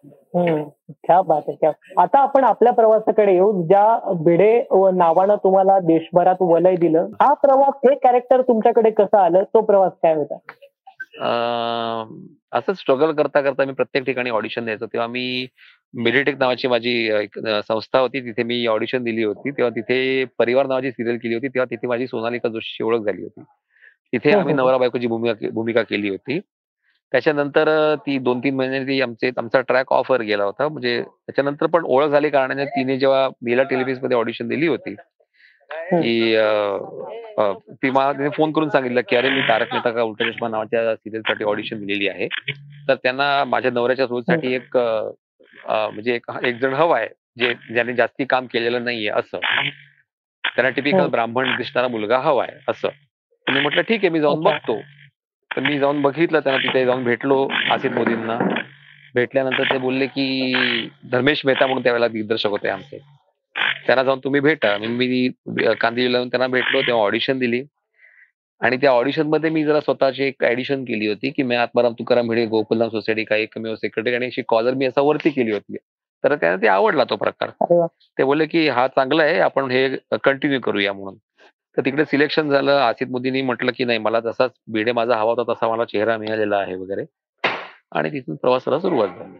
क्या 0.06 1.20
बात 1.22 1.42
आहे 1.48 1.56
क्या. 1.56 1.70
आता 2.02 2.18
आपण 2.18 2.44
आपल्या 2.44 2.72
प्रवासाकडे 2.72 3.32
येऊ. 3.32 3.66
ज्या 3.66 4.12
भिडे 4.24 4.62
नावानं 4.72 5.34
तुम्हाला 5.34 5.78
देशभरात 5.78 6.36
वलय 6.40 6.76
दिलं 6.76 7.08
हा 7.20 7.32
प्रवास 7.34 7.80
हे 7.84 7.94
कॅरेक्टर 7.94 8.40
तुमच्याकडे 8.42 8.90
कसं 8.90 9.18
आलं? 9.18 9.42
तो 9.42 9.60
प्रवास 9.60 9.92
काय 10.02 10.14
होता? 10.14 10.38
असं 12.52 12.72
स्ट्रगल 12.72 13.12
करता 13.12 13.40
करता 13.40 13.64
मी 13.64 13.72
प्रत्येक 13.72 14.04
ठिकाणी 14.04 14.30
ऑडिशन 14.30 14.64
द्यायचो. 14.64 14.86
तेव्हा 14.86 15.06
मी 15.08 15.46
मेडिटेक 15.94 16.38
नावाची 16.38 16.68
माझी 16.68 16.92
एक 17.14 17.38
संस्था 17.68 17.98
होती. 17.98 18.20
तिथे 18.20 18.42
मी 18.42 18.66
ऑडिशन 18.66 19.04
दिली 19.04 19.22
होती. 19.22 19.50
तेव्हा 19.50 19.70
तिथे 19.76 20.24
परिवार 20.38 20.66
नावाची 20.66 20.90
सिरियल 20.90 21.16
केली 21.16 21.34
होती. 21.34 21.48
तेव्हा 21.48 21.70
तिथे 21.70 21.86
माझी 21.86 22.06
सोनालिका 22.06 22.48
जोशी 22.48 22.84
ओळख 22.84 23.00
झाली 23.00 23.22
होती. 23.22 23.42
तिथे 24.12 24.32
आम्ही 24.32 24.54
नवरा 24.54 24.76
बायकोची 24.76 25.06
भूमिका 25.06 25.48
भूमिका 25.52 25.82
केली 25.82 26.08
होती. 26.08 26.40
त्याच्यानंतर 27.12 27.68
ती 28.06 28.18
दोन 28.18 28.38
तीन 28.40 28.54
महिन्यांनी 28.56 28.86
ती 28.88 29.00
आमचे 29.02 29.30
आमचा 29.38 29.60
ट्रॅक 29.60 29.92
ऑफर 29.92 30.20
गेला 30.22 30.44
होता. 30.44 30.68
म्हणजे 30.68 31.00
त्याच्यानंतर 31.02 31.66
पण 31.66 31.84
ओळख 31.84 32.08
झाली 32.08 32.30
कारणाने 32.30 32.64
तिने 32.66 32.98
जेव्हा 32.98 33.28
मीला 33.44 33.62
टेलिव्हिजनमध्ये 33.70 34.16
ऑडिशन 34.16 34.48
दिली 34.48 34.66
होती 34.66 34.94
की 35.92 36.34
ती 37.82 37.90
मला 37.90 38.12
तिने 38.12 38.28
फोन 38.36 38.52
करून 38.52 38.68
सांगितलं 38.70 39.00
की 39.08 39.16
अरे 39.16 39.28
मी 39.30 39.40
तारक 39.48 39.72
मेहता 39.72 39.90
का 39.90 40.02
उलटा 40.02 40.30
चष्मा 40.30 40.48
नावाच्या 40.48 40.94
सिरियलसाठी 40.94 41.44
ऑडिशन 41.44 41.80
दिलेली 41.80 42.08
आहे. 42.08 42.26
तर 42.88 42.94
त्यांना 42.94 43.44
माझ्या 43.44 43.70
नवऱ्याच्या 43.70 44.06
रोलसाठी 44.10 44.54
एक 44.54 44.76
म्हणजे 44.76 46.14
एक 46.14 46.56
जण 46.60 46.74
हवा 46.74 46.98
आहे 46.98 47.08
जे 47.38 47.52
ज्याने 47.72 47.92
जास्ती 47.94 48.24
काम 48.24 48.46
केलेलं 48.52 48.84
नाहीये 48.84 49.10
असं. 49.10 49.38
त्यांना 50.44 50.68
टिपिकल 50.70 51.06
ब्राह्मण 51.08 51.54
दिसणारा 51.56 51.88
मुलगा 51.88 52.18
हवा 52.18 52.44
आहे 52.44 52.58
असं. 52.68 52.88
मी 53.46 53.60
म्हटलं 53.60 53.82
ठीक 53.82 54.00
आहे 54.00 54.08
मी 54.08 54.20
जाऊन 54.20 54.42
बघतो. 54.44 54.80
तर 55.56 55.60
मी 55.60 55.78
जाऊन 55.78 56.02
बघितलं 56.02 56.40
त्यांना 56.40 56.62
तिथे 56.62 56.84
जाऊन 56.86 57.04
भेटलो 57.04 57.48
आसिफ 57.70 57.92
मोदींना. 57.92 58.38
भेटल्यानंतर 59.14 59.64
ते 59.64 59.78
बोलले 59.78 60.06
की 60.06 60.88
धर्मेश 61.12 61.42
मेहता 61.44 61.66
म्हणून 61.66 61.82
त्यावेळेला 61.82 62.08
दिग्दर्शक 62.08 62.48
होते 62.48 62.68
आमचे. 62.68 62.98
त्यांना 63.86 64.02
जाऊन 64.02 64.18
तुम्ही 64.18 64.40
भेटा. 64.40 64.76
मी 64.78 65.28
कांदिवली 65.80 66.12
लावून 66.12 66.28
त्यांना 66.28 66.46
भेटलो 66.46 66.82
तेव्हा 66.82 67.02
ऑडिशन 67.04 67.38
दिली. 67.38 67.62
आणि 68.60 68.76
त्या 68.76 68.90
ऑडिशनमध्ये 68.90 69.50
मी 69.50 69.64
जरा 69.64 69.80
स्वतःची 69.80 70.24
एक 70.24 70.44
ऍडिशन 70.44 70.84
केली 70.84 71.06
होती 71.06 71.30
की 71.30 71.42
मी 71.42 71.54
आत्माराम 71.56 71.92
तुकाराम 71.92 72.28
भिडे 72.28 72.46
गोकुलधाम 72.46 72.88
सोसायटी 72.88 73.24
का 73.24 73.36
एकमेव 73.36 73.74
सेक्रेटरी 73.74 74.14
आणि 74.14 74.26
अशी 74.26 74.42
कॉलर 74.48 74.74
मी 74.74 74.86
असा 74.86 75.00
वरती 75.00 75.30
केली 75.30 75.52
होती. 75.52 75.76
तर 76.24 76.34
त्यांना 76.34 76.62
ते 76.62 76.68
आवडला 76.68 77.04
तो 77.04 77.16
प्रकार. 77.16 77.50
ते 78.18 78.24
बोलले 78.24 78.46
की 78.46 78.68
हा 78.68 78.86
चांगला 78.88 79.22
आहे 79.22 79.38
आपण 79.38 79.70
हे 79.70 79.88
कंटिन्यू 80.24 80.60
करूया 80.60 80.92
म्हणून. 80.92 81.14
तर 81.76 81.84
तिकडे 81.84 82.04
सिलेक्शन 82.04 82.50
झालं. 82.50 82.72
आसिफ 82.72 83.08
मोदींनी 83.08 83.42
म्हटलं 83.42 83.72
की 83.76 83.84
नाही 83.84 83.98
मला 83.98 84.20
जसाच 84.20 84.50
भिडे 84.72 84.92
माझा 84.92 85.16
हवा 85.16 85.32
होता 85.32 85.52
तसा 85.52 85.68
मला 85.68 85.84
चेहरा 85.84 86.16
मिळालेला 86.16 86.56
आहे 86.56 86.74
वगैरे. 86.74 87.04
आणि 87.92 88.10
तिथून 88.10 88.36
प्रवासाला 88.36 88.78
सुरुवात 88.78 89.08
झाली. 89.08 89.38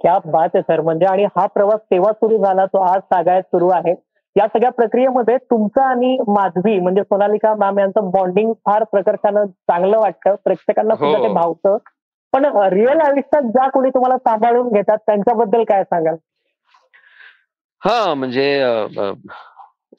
क्या 0.00 0.18
बात 0.24 0.48
आहे 0.54 0.62
सर. 0.62 0.80
म्हणजे 0.80 1.06
आणि 1.06 1.24
हा 1.24 1.46
प्रवास 1.46 1.80
तेव्हा 1.90 2.12
सुरू 2.12 2.44
झाला? 2.44 2.66
तो 2.66 2.78
आज 2.78 3.00
सागायत 3.00 3.42
सुरू 3.42 3.68
आहे. 3.68 3.94
या 4.36 4.46
सगळ्या 4.46 4.70
प्रक्रियेमध्ये 4.70 5.36
तुमचं 5.36 5.80
आणि 5.80 6.18
माधवी 6.28 6.78
म्हणजे 6.80 7.02
सोनालिका 7.02 7.54
मॅम 7.54 7.78
यांचं 7.78 8.10
बॉन्डिंग 8.10 8.52
फार 8.52 8.84
प्रकर्षानं 8.84 9.44
चांगलं 9.44 9.98
वाटतं. 9.98 10.34
प्रेक्षकांना 10.44 10.94
सुद्धा 10.94 11.18
ते 11.18 11.28
हो. 11.28 11.34
भावतं. 11.34 11.76
पण 12.32 12.44
रिअल 12.72 13.00
आयुष्यात 13.00 13.42
ज्या 13.42 13.68
कोणी 13.70 13.90
तुम्हाला 13.90 14.18
सांभाळून 14.18 14.68
घेतात 14.68 14.98
त्यांच्याबद्दल 15.06 15.64
काय 15.64 15.84
सांगाल? 15.84 16.16
हा 17.82 18.14
म्हणजे 18.14 18.62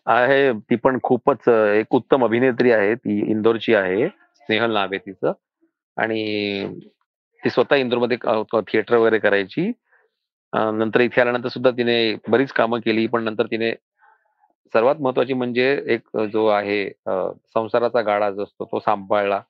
आहे. 0.07 0.51
ती 0.53 0.75
पण 0.75 0.97
खूपच 1.03 1.47
एक 1.49 1.95
उत्तम 1.95 2.23
अभिनेत्री 2.25 2.71
आहे. 2.71 2.93
ती 2.95 3.19
इंदोरची 3.31 3.75
आहे. 3.75 4.07
स्नेहल 4.07 4.73
नाव 4.73 4.87
आहे 4.91 4.97
तिचं. 5.05 5.33
आणि 5.97 6.67
ती 7.43 7.49
स्वतः 7.49 7.75
इंदोरमध्ये 7.75 8.17
थिएटर 8.73 8.95
वगैरे 8.95 9.19
करायची. 9.19 9.71
नंतर 10.53 11.01
इथे 11.01 11.21
आल्यानंतर 11.21 11.49
सुद्धा 11.49 11.71
तिने 11.77 11.97
बरीच 12.29 12.51
कामं 12.53 12.79
केली. 12.85 13.07
पण 13.07 13.23
नंतर 13.23 13.45
तिने 13.51 13.71
सर्वात 14.73 14.95
महत्वाची 15.01 15.33
म्हणजे 15.33 15.65
एक 15.87 16.17
जो 16.33 16.45
आहे 16.47 16.89
संसाराचा 17.53 18.01
गाडा 18.01 18.29
जो 18.31 18.43
असतो 18.43 18.65
तो 18.65 18.79
सांभाळला. 18.79 19.41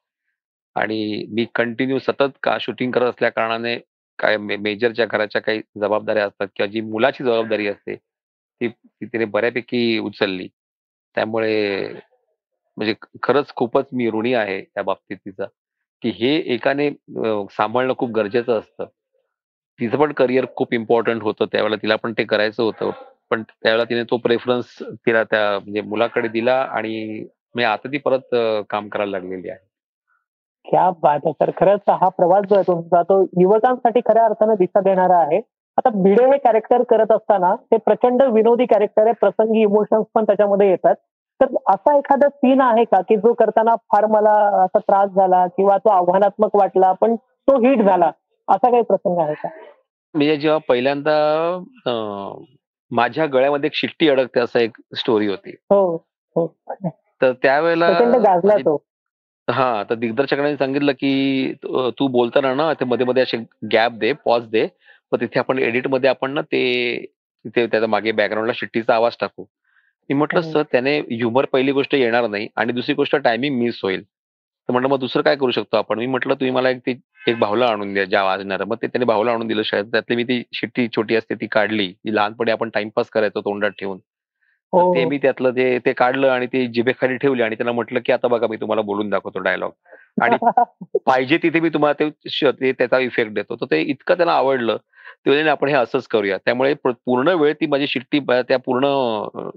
आणि 0.76 1.26
मी 1.34 1.46
कंटिन्यू 1.56 2.00
सतत 2.00 2.38
का 2.44 2.58
शूटिंग 2.62 2.92
करत 2.92 3.10
असल्या 3.10 3.30
कारणाने 3.30 3.78
काय 4.20 4.38
मेजरच्या 4.38 5.06
घराच्या 5.06 5.42
काही 5.42 5.62
जबाबदाऱ्या 5.82 6.26
असतात 6.28 6.48
किंवा 6.56 6.72
जी 6.72 6.82
मुलाची 6.82 7.24
जबाबदारी 7.24 7.68
असते 7.68 7.96
ती 8.62 8.68
तिने 9.06 9.26
बऱ्यापैकी 9.26 9.98
उचलली. 10.00 10.48
त्यामुळे 11.16 11.88
म्हणजे 12.78 12.94
खरंच 13.24 13.54
खूपच 13.56 13.86
मी 13.94 14.10
ऋणी 14.10 14.34
आहे 14.34 14.62
त्या 14.62 14.84
बाबतीत 14.84 15.18
तिचा 15.18 15.46
की 16.02 16.10
हे 16.10 16.36
एकाने 16.54 16.90
सांभाळणं 17.52 17.94
खूप 17.98 18.10
गरजेचं 18.10 18.60
असतं. 18.60 18.86
तिचं 19.80 19.98
पण 19.98 20.12
करिअर 20.12 20.46
खूप 20.56 20.74
इम्पॉर्टंट 20.74 21.24
होतं. 21.24 21.46
त्यावेळेला 21.46 21.76
तिला 21.82 21.96
पण 21.96 22.14
ते 22.18 22.24
करायचं 22.24 22.64
होतं. 22.64 22.92
पण 23.30 23.44
त्यावेळेला 23.44 23.84
तिने 23.84 24.04
तो 24.04 24.18
प्रेफरन्स 24.18 24.78
तिला 24.82 25.24
त्या 25.24 25.60
म्हणजे 25.60 25.82
मुलाकडे 25.82 26.28
दिला 26.28 26.56
आणि 26.56 27.26
मी 27.56 27.64
आता 27.64 27.92
ती 27.92 27.98
परत 27.98 28.36
काम 28.70 28.88
करायला 28.90 29.12
लागलेली 29.12 29.50
आहे. 29.50 29.60
क्या 30.68 30.90
बात 30.90 31.20
आहे 31.26 31.32
सर 31.32 31.52
खरंच 31.58 31.90
हा 31.90 32.10
प्रवास 32.10 32.46
जो 32.50 32.56
आहे 32.56 32.64
तुमचा 32.68 33.02
तो 33.04 33.22
युवकांसाठी 33.42 34.00
खऱ्या 34.00 34.26
अर्थानं 34.26 34.54
दिशा 34.54 34.82
देणारा 34.82 35.18
आहे. 35.18 35.40
आता 35.78 35.90
भिडे 36.04 36.26
हे 36.26 36.38
कॅरेक्टर 36.38 36.84
करत 36.90 37.12
असताना 37.12 37.56
ते 37.72 37.78
प्रचंड 37.86 38.22
विनोदी 38.34 38.66
कॅरेक्टर 38.66 39.04
आहे 39.04 39.14
प्रसंगी 39.22 39.62
इमोशन्स 39.62 40.06
पण 40.14 40.24
त्याच्यामध्ये 40.24 40.70
येतात. 40.70 40.96
तर 41.40 41.56
असा 41.70 41.98
एखादा 41.98 42.28
सीन 42.30 42.62
आहे 42.62 42.84
का 42.84 43.02
की 43.10 43.16
जो 43.18 43.34
करताना 43.34 43.76
फार 43.92 44.06
मला 44.06 44.34
असा 44.64 44.80
त्रास 44.80 45.10
झाला 45.16 45.46
किंवा 45.48 45.78
तो 45.78 45.90
आव्हानात्मक 45.90 46.56
वाटला 46.56 46.92
पण 47.02 47.16
तो 47.16 47.58
हिट 47.66 47.82
झाला? 47.82 48.12
असा 48.48 48.70
काही 48.72 48.84
प्रसंग 48.84 49.20
आहे 49.20 49.34
का? 49.34 49.50
म्हणजे 50.16 50.36
जेव्हा 50.38 50.58
पहिल्यांदा 50.68 51.16
माझ्या 52.92 53.26
गळ्यामध्ये 53.26 53.68
एक 53.68 53.76
शिट्टी 53.76 54.10
अडकते 54.10 54.40
असं 54.40 54.60
एक 54.60 54.78
स्टोरी 54.98 55.28
होती. 55.28 55.56
हो 55.72 55.96
हो. 56.36 56.48
तर 57.22 57.32
त्यावेळेला 57.44 57.90
गाजला 58.18 58.56
तो. 58.58 58.82
हा 59.48 59.84
तर 59.90 59.96
दिग्दर्शकाने 59.96 60.56
सांगितलं 60.58 60.92
की 60.92 61.54
तू 61.64 61.90
तू 62.00 62.08
बोलताना 62.08 62.54
ना 62.54 62.72
ते 62.74 62.86
मध्ये 62.86 63.06
मध्ये 63.06 63.24
असे 63.24 63.38
गॅप 63.74 63.92
दे 63.92 64.12
पॉज 64.26 64.48
दे. 64.50 64.68
मग 65.12 65.22
तिथे 65.22 65.40
आपण 65.40 65.60
एडिटमध्ये 65.60 66.10
आपण 66.10 66.32
ना 66.32 66.42
ते 66.42 67.06
तिथे 67.46 67.68
त्याच्यामागे 67.68 68.12
बॅकग्राऊंडला 68.12 68.54
शिट्टीचा 68.56 68.96
आवाज 68.96 69.16
टाकू. 69.20 69.44
मी 70.10 70.14
म्हटलं 70.14 70.40
हम्म. 70.40 70.52
सर 70.52 70.62
त्याने 70.72 71.00
ह्युमर 71.00 71.46
पहिली 71.46 71.72
गोष्ट 71.72 71.96
येणार 71.96 72.28
नाही 72.28 72.48
आणि 72.56 72.74
दुसरी 72.74 72.96
गोष्ट 72.96 73.16
टायमिंग 73.16 73.60
मिस 73.60 73.80
होईल. 73.84 74.04
तर 74.04 74.72
म्हटलं 74.72 74.90
मग 74.90 75.00
दुसरं 75.00 75.22
काय 75.22 75.36
करू 75.36 75.52
शकतो 75.52 75.78
आपण? 75.78 76.00
मी 76.00 76.06
म्हटलं 76.06 76.34
तुम्ही 76.34 76.52
मला 76.52 76.70
एक 76.70 76.78
ती 76.78 77.02
एक 77.28 77.40
भावला 77.40 77.66
आणून 77.66 77.94
द्या 77.94 78.06
ज्या 78.06 78.24
वाजणार. 78.24 78.64
मग 78.64 78.76
ते 78.82 78.88
त्याने 78.88 79.06
भावला 79.06 79.32
आणून 79.32 79.48
दिलं 79.48 79.62
शाळेत. 79.64 79.86
त्यातली 79.86 80.16
मी 80.16 80.24
ती 80.24 80.44
शिट्टी 80.54 80.88
छोटी 80.96 81.16
असते 81.16 81.36
ती 81.36 81.48
काढली. 81.48 81.92
ती 81.92 82.16
लहानपणी 82.16 82.52
आपण 82.52 82.70
टाइमपास 82.70 83.10
करायचो 83.10 83.42
तोंडात 83.42 83.72
ठेवून. 83.80 83.98
तर 83.98 84.82
हो. 84.82 84.96
ते 84.96 85.06
मी 85.06 85.18
त्यातलं 85.18 85.52
ते 85.52 85.80
ते 85.80 85.94
काढलं 85.94 86.30
आणि 86.30 86.46
ते 86.46 86.68
जिभेखाली 86.68 87.18
ठेवली 87.18 87.42
आणि 87.44 87.56
त्याला 87.56 87.72
म्हटलं 87.72 88.00
की 88.06 88.12
आता 88.12 88.28
बघा 88.28 88.48
मी 88.48 88.58
तुम्हाला 88.58 88.82
बोलून 88.82 89.10
दाखवतो 89.10 89.40
डायलॉग. 89.40 89.72
आणि 90.18 90.38
पाहिजे 91.06 91.38
तिथे 91.38 91.60
मी 91.60 91.70
तुम्हाला 91.70 92.10
ते 92.52 92.72
त्याचा 92.72 93.00
इफेक्ट 93.00 93.32
देतो 93.34 93.56
तर 93.56 93.66
ते 93.72 93.82
इतकं 93.82 94.16
त्यांना 94.16 94.34
आवडलं 94.34 94.78
ते 95.26 95.48
आपण 95.50 95.68
हे 95.68 95.74
असंच 95.74 96.08
करूया 96.08 96.38
त्यामुळे 96.38 96.74
प्र- 96.74 96.94
पूर्ण 97.06 97.30
वेळ 97.36 97.54
ती 97.54 97.66
माझी 97.66 97.88
शिट्टी 97.88 98.20
त्या 98.42 98.58
पूर्ण 98.58 98.86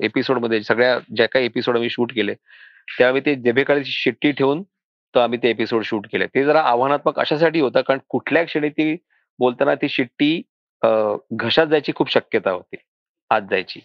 एपिसोडमध्ये 0.05 0.63
सगळ्या 0.63 0.99
ज्या 1.17 1.27
काही 1.29 1.45
एपिसोड 1.45 1.77
आम्ही 1.77 1.91
शूट 1.91 2.13
केले 2.13 2.35
त्यावेळी 2.99 3.25
ते 3.27 3.35
जिभेखाली 3.35 3.85
शिट्टी 3.85 4.33
ठेवून 4.33 4.63
तर 5.15 5.21
आम्ही 5.21 5.39
ते 5.43 5.51
एपिसोड 5.51 5.83
शूट 5.83 6.07
केले 6.07 6.27
ते 6.27 6.45
जरा 6.45 6.61
आव्हानात्मक 6.61 7.19
अशासाठी 7.19 7.61
होतं 7.61 7.81
कारण 7.81 7.99
कुठल्या 8.09 8.45
क्षणी 8.45 8.69
ती 8.69 8.95
बोलताना 9.39 9.75
ती 9.75 9.89
शिट्टी 9.89 10.35
घशात 10.83 11.67
जायची 11.67 11.93
खूप 11.95 12.11
शक्यता 12.11 12.51
होती 12.51 12.77
आत 13.31 13.43
जायची 13.51 13.81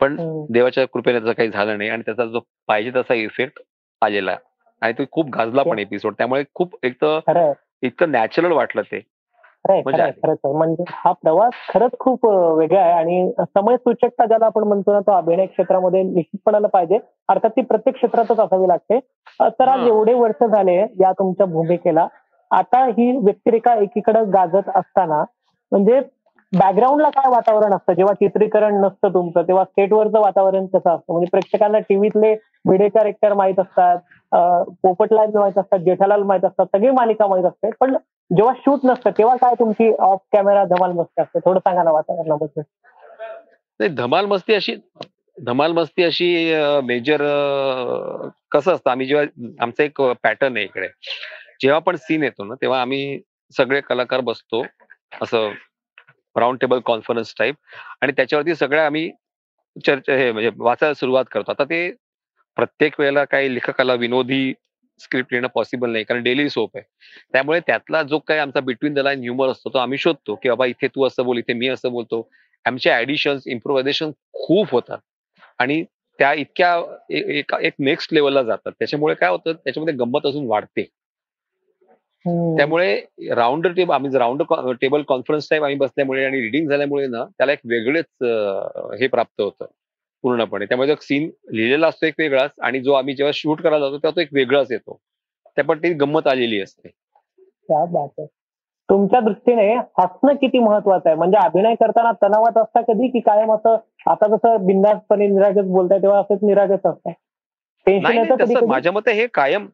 पण 0.00 0.18
हम्म. 0.18 0.44
देवाच्या 0.50 0.84
कृपेने 0.86 1.18
त्याचं 1.18 1.32
काही 1.32 1.48
झालं 1.48 1.78
नाही 1.78 1.90
आणि 1.90 2.02
त्याचा 2.02 2.24
जो 2.24 2.40
पाहिजे 2.68 2.90
तसा 2.90 3.14
इफेक्ट 3.14 3.60
आलेला. 4.02 4.36
आणि 4.80 4.92
तो 4.92 5.02
खूप 5.12 5.26
गाजला 5.28 5.62
पण 5.62 5.78
एपिसोड 5.78 6.14
त्यामुळे 6.18 6.42
खूप 6.54 6.76
एक 6.82 6.94
तर 7.04 7.52
इतकं 7.82 8.10
नॅचरल 8.10 8.52
वाटलं 8.52 8.82
ते. 8.82 9.00
खरंच 9.68 10.00
आहे. 10.00 10.52
म्हणजे 10.52 10.84
हा 10.88 11.12
प्रवास 11.12 11.52
खरंच 11.74 11.90
खूप 11.98 12.26
वेगळा 12.26 12.80
आहे 12.80 12.92
आणि 12.92 13.32
समय 13.40 13.76
सूचकता 13.76 14.26
ज्याला 14.26 14.46
आपण 14.46 14.62
म्हणतो 14.62 14.92
ना 14.92 15.00
तो 15.00 15.12
अभिनय 15.12 15.46
क्षेत्रामध्ये 15.46 16.02
निश्चितपणाला 16.02 16.66
पाहिजे. 16.66 16.98
अर्थात 17.28 17.50
ती 17.50 17.62
प्रत्येक 17.62 17.94
क्षेत्रातच 17.94 18.40
असावी 18.40 18.68
लागते. 18.68 18.98
तर 19.40 19.68
आज 19.68 19.80
हा. 19.80 19.86
एवढे 19.86 20.14
वर्ष 20.14 20.44
झाले 20.44 20.76
या 21.00 21.12
तुमच्या 21.12 21.46
भूमिकेला. 21.46 22.06
आता 22.50 22.84
ही 22.84 23.16
व्यक्तिरेखा 23.16 23.74
एकीकडे 23.74 24.24
गाजत 24.24 24.68
असताना 24.74 25.24
म्हणजे 25.72 26.00
बॅकग्राऊंडला 26.52 27.08
काय 27.10 27.30
वातावरण 27.30 27.72
असतं? 27.74 27.92
जेव्हा 27.92 28.12
चित्रीकरण 28.14 28.80
नसतं 28.80 29.12
तुमचं 29.14 29.42
तेव्हा 29.48 29.64
स्टेटवरचं 29.64 30.20
वातावरण 30.20 30.66
कसं 30.66 30.90
असतं? 30.90 31.12
म्हणजे 31.12 31.28
प्रेक्षकांना 31.30 31.78
टीव्हीतले 31.88 32.34
मिडे 32.68 32.88
कॅरेक्टर 32.88 33.32
माहीत 33.34 33.60
असतात 33.60 33.98
पोपटलाल 34.82 35.30
माहीत 35.34 35.58
असतात 35.58 35.78
जेठालाल 35.78 36.22
माहीत 36.22 36.44
असतात 36.44 36.66
सगळी 36.66 36.90
मालिका 36.90 37.26
माहीत 37.26 37.44
असते. 37.44 37.70
पण 37.80 37.96
जेव्हा 38.30 38.52
शूट 38.58 38.84
नसतं 38.84 39.10
तेव्हा 39.18 39.34
काय 39.36 39.54
तुमची 39.58 39.92
ऑफ 39.98 40.20
कॅमेरा 40.32 40.64
धमाल 40.66 40.92
मस्ती 40.92 41.22
असते? 41.22 41.38
थोडं 41.44 41.58
सांगा 41.58 41.82
ना 41.82 41.90
वातावरणाबद्दल. 41.92 42.62
नाही 43.80 43.90
धमाल 43.94 44.26
मस्ती 44.26 44.54
अशी 44.54 44.74
धमाल 45.36 45.72
मस्ती 45.72 46.02
अशी 46.02 46.28
मेजर 46.84 47.22
कसं 48.52 48.72
असतं? 48.74 48.90
आम्ही 48.90 49.06
जेव्हा 49.06 49.24
आमचं 49.62 49.82
एक 49.82 50.00
पॅटर्न 50.22 50.56
आहे 50.56 50.64
इकडे. 50.64 50.88
जेव्हा 51.62 51.78
पण 51.80 51.96
सीन 51.96 52.22
येतो 52.24 52.44
ना 52.44 52.54
तेव्हा 52.62 52.80
आम्ही 52.80 53.18
सगळे 53.54 53.80
कलाकार 53.80 54.20
बसतो 54.20 54.64
असं 55.22 55.50
राऊंड 56.36 56.58
टेबल 56.58 56.78
कॉन्फरन्स 56.78 57.34
टाईप 57.38 57.54
आणि 58.00 58.12
त्याच्यावरती 58.12 58.54
सगळ्या 58.54 58.86
आम्ही 58.86 59.10
चर्चा 59.86 60.14
हे 60.14 60.32
म्हणजे 60.32 60.50
वाचायला 60.56 60.94
सुरुवात 60.94 61.24
करतो. 61.32 61.50
आता 61.50 61.64
ते 61.64 61.90
प्रत्येक 62.56 63.00
वेळेला 63.00 63.24
काही 63.24 63.54
लेखकाला 63.54 63.94
विनोदी 63.94 64.54
स्क्रिप्ट 64.98 65.32
लिहिणं 65.32 65.48
पॉसिबल 65.48 65.90
नाही 65.90 66.04
कारण 66.04 66.22
डेली 66.22 66.50
सोप 66.50 66.70
आहे. 66.74 66.84
त्यामुळे 67.32 67.60
त्यातला 67.60 68.02
जो 68.02 68.18
काही 68.18 68.40
आमचा 68.40 68.60
बिटवीन 68.60 68.94
द 68.94 68.98
लाईन 68.98 69.20
ह्युमर 69.20 69.48
असतो 69.48 69.70
तो 69.70 69.78
आम्ही 69.78 69.98
शोधतो 69.98 70.34
की 70.34 70.48
बाबा 70.48 70.66
इथे 70.66 70.88
तू 70.88 71.06
असं 71.06 71.24
बोल 71.24 71.38
इथे 71.38 71.52
मी 71.52 71.68
असं 71.68 71.90
बोलतो. 71.90 72.30
आमचे 72.64 72.90
ऍडिशन्स 72.90 73.42
इम्प्रोव्हायझेशन 73.46 74.10
खूप 74.32 74.70
होतात. 74.70 74.98
आणि 75.58 75.84
त्या 76.18 76.34
इतक्या 76.34 76.96
एका- 77.10 77.60
एक 77.60 77.72
नेक्स्ट 77.78 78.14
लेवलला 78.14 78.42
जातात. 78.42 78.72
त्याच्यामुळे 78.78 79.14
काय 79.14 79.30
होतं 79.30 79.52
त्याच्यामध्ये 79.52 79.94
गंमत 79.94 80.20
अजून 80.24 80.46
वाढते. 80.46 80.86
त्यामुळे 82.26 82.94
राऊंड 83.34 83.66
टेबल 83.66 83.94
आम्ही 83.94 84.10
राऊंड 84.18 84.42
टेबल 84.80 85.02
कॉन्फरन्स 85.08 85.48
टाईप 85.50 85.62
आम्ही 85.62 85.76
बसल्यामुळे 85.76 86.24
आणि 86.24 86.40
रिडिंग 86.40 86.68
झाल्यामुळे 86.68 87.06
ना 87.06 87.24
त्याला 87.38 87.52
एक 87.52 87.58
वेगळेच 87.64 88.24
हे 89.00 89.06
प्राप्त 89.06 89.40
होतं 89.40 89.66
पूर्णपणे. 90.24 90.64
त्यामुळे 90.66 90.94
सीन 91.00 91.28
लिहिलेला 91.52 91.88
असतो 91.88 92.06
एक 92.06 92.14
वेगळाच 92.18 92.50
आणि 92.62 92.80
जो 92.80 92.92
आम्ही 92.92 93.14
जेव्हा 93.14 93.32
शूट 93.34 93.60
करायला 93.62 93.84
जातो 93.86 93.96
तेव्हा 93.96 94.16
तो 94.16 94.20
एक 94.20 94.28
वेगळाच 94.32 94.72
येतो. 94.72 94.98
त्या 95.56 95.64
पण 95.64 95.78
ती 95.78 95.92
गंमत 95.94 96.26
आलेली 96.26 96.60
असते. 96.60 96.88
तुमच्या 98.88 99.20
दृष्टीने 99.20 99.72
हसणं 99.98 100.34
किती 100.34 100.58
महत्वाचं 100.58 101.08
आहे? 101.08 101.16
म्हणजे 101.18 101.38
अभिनय 101.38 101.74
करताना 101.74 102.10
तणावात 102.22 102.58
असता 102.58 102.80
कधी 102.82 103.08
की 103.08 103.20
कायम 103.20 103.52
असं 103.52 103.76
आता 104.10 104.26
जसं 104.36 104.66
बिंदासपणे 104.66 105.26
निरागस 105.26 105.68
बोलताय 105.68 105.98
तेव्हा 105.98 106.20
असंच 106.20 106.38
निरागस 106.42 106.86
असताय? 106.86 107.12
माझ्या 108.66 108.92
मते 108.92 109.12
हे 109.12 109.26
कायम 109.26 109.66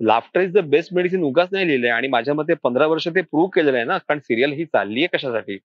laughter 0.00 0.40
is 0.40 0.52
the 0.52 0.58
best 0.70 0.92
medicine 0.94 1.22
उगाच 1.24 1.48
नाही 1.52 1.66
लिहिलंय 1.68 1.90
आणि 1.90 2.08
माझ्या 2.08 2.34
मते 2.34 2.54
पंधरा 2.62 2.86
वर्ष 2.86 3.08
ते 3.08 3.20
प्रूव्ह 3.20 3.48
केलेलं 3.54 3.76
आहे 3.76 3.86
ना 3.86 3.96
कारण 3.98 4.18
सिरियल 4.18 4.52
ही 4.52 4.64
चालली 4.64 5.00
आहे 5.00 5.16
कशासाठी? 5.16 5.56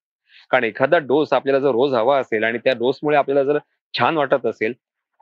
कारण 0.52 0.64
एखादा 0.64 0.98
डोस 1.00 1.34
आपल्याला 1.34 1.60
जर 1.60 1.72
रोज 1.72 1.94
हवा 1.94 2.18
असेल 2.20 2.44
आणि 2.44 2.58
त्या 2.58 2.74
डोसमुळे 2.74 3.18
आपल्याला 3.18 3.44
जर 3.44 3.58
छान 3.94 4.18
वाटत 4.18 4.46
असेल 4.46 4.74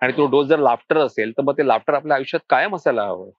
आणि 0.02 0.14
तो 0.18 0.26
डोस 0.26 0.48
जर 0.48 0.60
लाफ्टर 0.60 0.98
असेल 0.98 1.32
तर 1.38 1.42
मग 1.44 1.58
ते 1.58 1.68
लाफ्टर 1.68 1.94
आपल्या 1.94 2.16
आयुष्यात 2.16 2.46
कायम 2.50 2.76
असायला 2.76 3.04
हवं. 3.04 3.30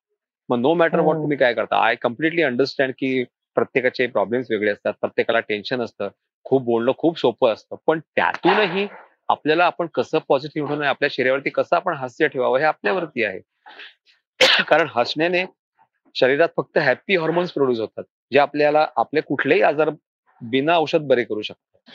मग 0.49 0.59
नो 0.61 0.73
मॅटर 0.75 1.01
वॉट. 1.01 1.17
तुम्ही 1.17 1.37
काय 1.39 1.55
करता. 1.55 1.77
आय 1.77 1.95
कम्प्लिटली 2.03 2.43
अंडरस्टँड 2.43 2.93
की 2.99 3.23
प्रत्येकाचे 3.57 4.07
प्रॉब्लेम्स 4.07 4.47
वेगळे 4.51 4.71
असतात 4.71 4.95
प्रत्येकाला 5.01 5.41
टेन्शन 5.41 5.81
असतं 5.81 6.09
खूप 6.47 6.63
बोलणं 6.65 6.93
खूप 6.99 7.19
सोपं 7.19 7.53
असतं 7.53 7.77
पण 7.87 7.99
त्यातूनही 8.17 8.87
आपल्याला 9.29 9.65
आपण 9.65 9.87
कसं 9.95 10.19
पॉझिटिव्ह 10.29 10.69
ठेवणं 10.69 10.87
आपल्या 10.87 11.09
शरीरावरती 11.13 11.51
कसं 11.51 11.77
आपण 11.77 11.95
हास्य 11.95 12.29
ठेवावं 12.29 12.59
हे 12.59 12.65
आपल्यावरती 12.65 13.25
आहे. 13.25 13.41
कारण 14.69 14.89
हसण्याने 14.95 15.45
शरीरात 16.17 16.49
फक्त 16.57 16.79
हॅपी 16.79 17.17
हॉर्मोन्स 17.17 17.53
प्रोड्यूस 17.53 17.81
होतात 17.81 18.05
जे 18.33 18.39
आपल्याला 18.39 18.87
आपले 18.97 19.21
कुठलेही 19.21 19.63
आजार 19.63 19.91
बिना 20.43 20.77
औषध 20.77 21.07
बरे 21.07 21.25
करू 21.25 21.43
शकतात 21.43 21.91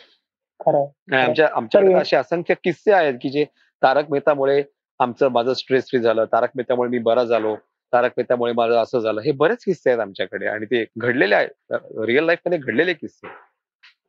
आमच्या 1.13 1.47
आमच्याकडे 1.55 1.93
असे 1.93 2.15
असंख्य 2.15 2.53
किस्से 2.63 2.91
आहेत 2.91 3.13
की 3.21 3.29
जे 3.29 3.45
तारक 3.81 4.09
मेहतामुळे 4.11 4.63
आमचं 4.99 5.27
माझं 5.31 5.53
स्ट्रेस 5.53 5.89
फ्री 5.89 5.99
झालं 5.99 6.25
तारक 6.25 6.49
मेहतामुळे 6.55 6.89
मी 6.89 6.99
बरा 6.99 7.23
झालो 7.23 7.55
तारक 7.93 8.11
मेहतामुळे 8.17 8.53
माझं 8.53 8.75
असं 8.75 8.99
झालं 8.99 9.21
हे 9.21 9.31
बरेच 9.31 9.63
किस्से 9.65 9.89
आहेत 9.89 9.99
आमच्याकडे 10.01 10.47
आणि 10.47 10.65
ते 10.65 10.83
घडलेले 10.97 11.35
आहेत 11.35 11.73
रिअल 12.05 12.25
लाईफमध्ये 12.25 12.59
घडलेले 12.59 12.93
किस्से. 12.93 13.27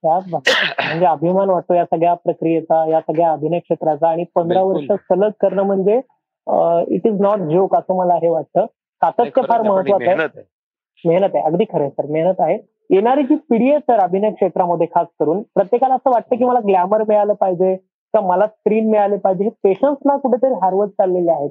म्हणजे 0.05 1.07
अभिमान 1.07 1.51
वाटतो 1.51 1.75
या 1.75 1.85
सगळ्या 1.85 2.15
प्रक्रियेचा 2.15 2.85
या 2.91 3.01
सगळ्या 3.01 3.31
अभिनय 3.33 3.59
क्षेत्राचा 3.59 4.09
आणि 4.09 4.25
पंधरा. 4.35 4.63
वर्ष 4.63 4.93
सलग 5.03 5.31
करणं 5.41 5.63
म्हणजे 5.63 5.97
इट 6.95 7.07
इज 7.07 7.21
नॉट 7.21 7.39
जोक 7.51 7.75
असं 7.77 7.97
मला 7.97 8.15
हे 8.23 8.29
वाटतं 8.29 8.67
सातत्य 9.03 9.43
फार 9.43 9.51
आहे, 9.51 9.63
ही 9.63 9.69
महत्वाचं 9.69 10.05
आहे. 10.05 10.17
मेहनत 10.17 10.37
आहे. 10.37 10.45
मेहनत 11.05 11.35
आहे. 11.35 11.45
अगदी 11.45 11.65
खरं 11.65 11.83
आहे 11.83 11.91
सर. 11.91 12.07
मेहनत 12.07 12.41
आहे. 12.41 12.59
येणारी 12.91 13.23
जी 13.23 13.35
पिढी 13.51 13.71
आहे 13.71 13.79
सर 13.79 13.99
अभिनय 14.01 14.31
क्षेत्रामध्ये 14.31 14.87
खास 14.87 15.07
करून 15.21 15.43
प्रत्येकाला 15.55 15.95
असं 15.95 16.11
वाटतं 16.11 16.37
की 16.37 16.45
मला 16.45 16.61
ग्लॅमर 16.61 17.03
मिळालं 17.09 17.33
पाहिजे 17.33 17.75
का 18.15 18.21
मला 18.21 18.47
स्क्रीन 18.47 18.91
मिळाले 18.91 19.17
पाहिजे 19.17 19.45
हे 19.45 19.51
पेशन्स 19.65 19.99
ना 20.07 20.17
कुठेतरी 20.17 20.55
हरवत 20.63 20.89
चाललेले 20.89 21.31
आहेत. 21.31 21.51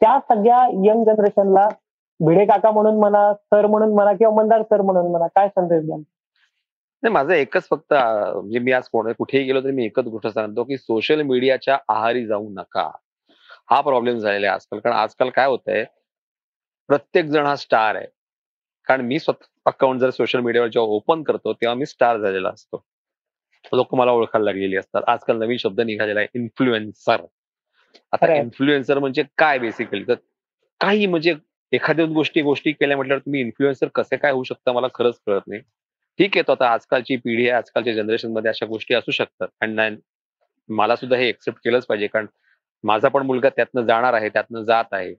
त्या 0.00 0.18
सगळ्या 0.28 0.64
यंग 0.84 1.04
जनरेशनला 1.04 1.68
भिडे 2.20 2.44
काका 2.46 2.70
म्हणून 2.70 2.98
म्हणा 2.98 3.32
सर 3.34 3.66
म्हणून 3.66 3.92
म्हणा 3.94 4.12
किंवा 4.12 4.34
मंदार 4.34 4.62
सर 4.62 4.80
म्हणून 4.80 5.10
म्हणा 5.10 5.26
काय 5.26 5.48
संदेश 5.48 5.84
द्याल? 5.84 6.00
नाही 7.02 7.12
माझं 7.12 7.32
एकच 7.32 7.68
फक्त 7.70 7.92
म्हणजे 7.92 8.58
मी 8.58 8.72
आज 8.72 8.88
कोण 8.88 9.12
कुठेही 9.12 9.44
गेलो 9.44 9.60
तरी 9.60 9.72
मी 9.72 9.84
एकच 9.84 10.04
गोष्ट 10.04 10.26
सांगतो 10.26 10.64
की 10.64 10.76
सोशल 10.76 11.22
मीडियाच्या 11.22 11.78
आहारी 11.88 12.24
जाऊ 12.26 12.48
नका. 12.50 12.90
हा 13.70 13.80
प्रॉब्लेम 13.80 14.18
झालेला 14.18 14.46
आहे 14.46 14.54
आजकाल. 14.54 14.78
कारण 14.78 14.96
आजकाल 14.96 15.28
काय 15.28 15.46
होतंय 15.46 15.84
प्रत्येक 16.88 17.26
जण 17.26 17.46
हा 17.46 17.54
स्टार 17.56 17.94
आहे. 17.94 18.06
कारण 18.86 19.00
मी 19.06 19.18
स्वतः 19.18 19.46
अकाउंट 19.66 20.00
जर 20.00 20.10
सोशल 20.10 20.40
मीडियावर 20.40 20.68
जेव्हा 20.68 20.94
ओपन 20.96 21.22
करतो 21.22 21.52
तेव्हा 21.52 21.74
मी 21.74 21.86
स्टार 21.86 22.18
झालेला 22.18 22.48
असतो. 22.48 22.84
लोक 23.72 23.94
मला 23.94 24.10
ओळखायला 24.12 24.44
लागलेली 24.44 24.76
असतात. 24.76 25.02
आजकाल 25.08 25.38
नवीन 25.38 25.56
शब्द 25.58 25.80
निघालेला 25.80 26.20
आहे 26.20 26.38
इन्फ्लुएन्सर 26.38 27.20
आता. 28.12 28.34
इन्फ्लुएन्सर 28.34 28.98
म्हणजे 28.98 29.22
काय 29.38 29.58
बेसिकली 29.58 30.02
तर 30.08 30.14
काही 30.80 31.06
म्हणजे 31.06 31.34
एखाद्या 31.72 32.04
गोष्टी 32.06 32.42
गोष्टी 32.42 32.72
केल्या 32.72 32.96
म्हटल्यावर 32.96 33.20
तुम्ही 33.20 33.40
इन्फ्लुएन्सर 33.40 33.88
कसे 33.94 34.16
काय 34.16 34.32
होऊ 34.32 34.42
शकता 34.44 34.72
मला 34.72 34.86
खरंच 34.94 35.18
कळत 35.26 35.46
नाही. 35.46 35.60
ठीक 36.18 36.36
आहे 36.36 36.42
तो 36.46 36.52
आता 36.52 36.68
आजकालची 36.72 37.16
पिढी 37.16 37.42
आहे 37.42 37.58
आजकालच्या 37.58 37.94
जनरेशनमध्ये 37.94 38.48
अशा 38.48 38.66
गोष्टी 38.66 38.94
असू 38.94 39.10
शकतात. 39.10 39.48
आणि 39.60 39.96
मला 40.68 40.96
सुद्धा 40.96 41.16
हे 41.16 41.28
एक्सेप्ट 41.28 41.58
केलंच 41.64 41.86
पाहिजे. 41.86 42.06
कारण 42.06 42.26
माझा 42.84 43.08
पण 43.08 43.26
मुलगा 43.26 43.48
त्यातनं 43.48 43.86
जाणार 43.86 44.14
आहे 44.14 44.28
त्यातनं 44.28 44.62
जात 44.62 44.92
आहे. 44.92 45.14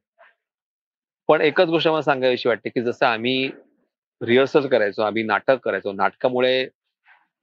पण 1.29 1.41
एकच 1.41 1.67
गोष्ट 1.69 1.87
मला 1.87 2.01
सांगावीशी 2.01 2.49
वाटते 2.49 2.69
की 2.69 2.81
जसं 2.81 3.05
आम्ही 3.05 3.49
रिहर्सल 4.21 4.67
करायचो 4.67 5.01
आम्ही 5.01 5.23
नाटक 5.23 5.57
करायचो 5.63 5.91
नाटकामुळे 5.91 6.65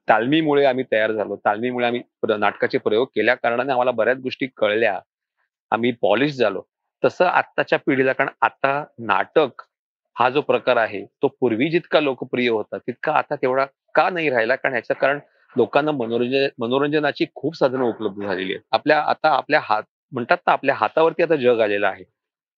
तालमीमुळे 0.09 0.64
आम्ही 0.64 0.85
तयार 0.93 1.12
झालो. 1.12 1.37
तालमीमुळे 1.37 1.87
आम्ही 1.87 2.02
नाटकाचे 2.38 2.78
प्रयोग 2.78 3.07
केल्या 3.14 3.35
कारणाने 3.35 3.73
आम्हाला 3.73 3.90
बऱ्याच 3.90 4.19
गोष्टी 4.23 4.47
कळल्या. 4.57 4.99
आम्ही 5.73 5.93
पॉलिश 6.02 6.35
झालो. 6.37 6.62
तसं 7.02 7.25
आत्ताच्या 7.25 7.78
पिढीला 7.87 8.12
कारण 8.12 8.28
आता 8.43 8.83
नाटक 8.99 9.62
हा 10.16 10.28
जो 10.31 10.40
प्रकार 10.40 10.76
आहे 10.76 11.05
तो 11.23 11.28
पूर्वी 11.40 11.69
जितका 11.71 12.00
लोकप्रिय 12.00 12.49
होता 12.50 12.78
तितका 12.78 13.12
आता 13.12 13.35
तेवढा 13.37 13.64
का 13.95 14.09
नाही 14.11 14.31
राहिला? 14.31 14.55
कारण 14.57 14.75
ह्याचं 14.75 14.95
कारण 15.00 15.19
लोकांना 15.57 15.93
मनोरंजन 15.93 16.47
मनोरंजनाची 16.59 17.26
खूप 17.35 17.57
साधनं 17.57 17.85
उपलब्ध 17.85 18.23
झालेली 18.23 18.52
आहेत. 18.52 18.62
आपल्या 18.73 19.00
आता 19.00 19.28
आपल्या 19.37 19.61
हात 19.62 19.83
म्हणतात 20.12 20.37
ना 20.47 20.52
आपल्या 20.52 20.75
हातावरती 20.75 21.23
आता 21.23 21.37
जग 21.37 21.61
आलेलं 21.61 21.87
आहे. 21.87 22.05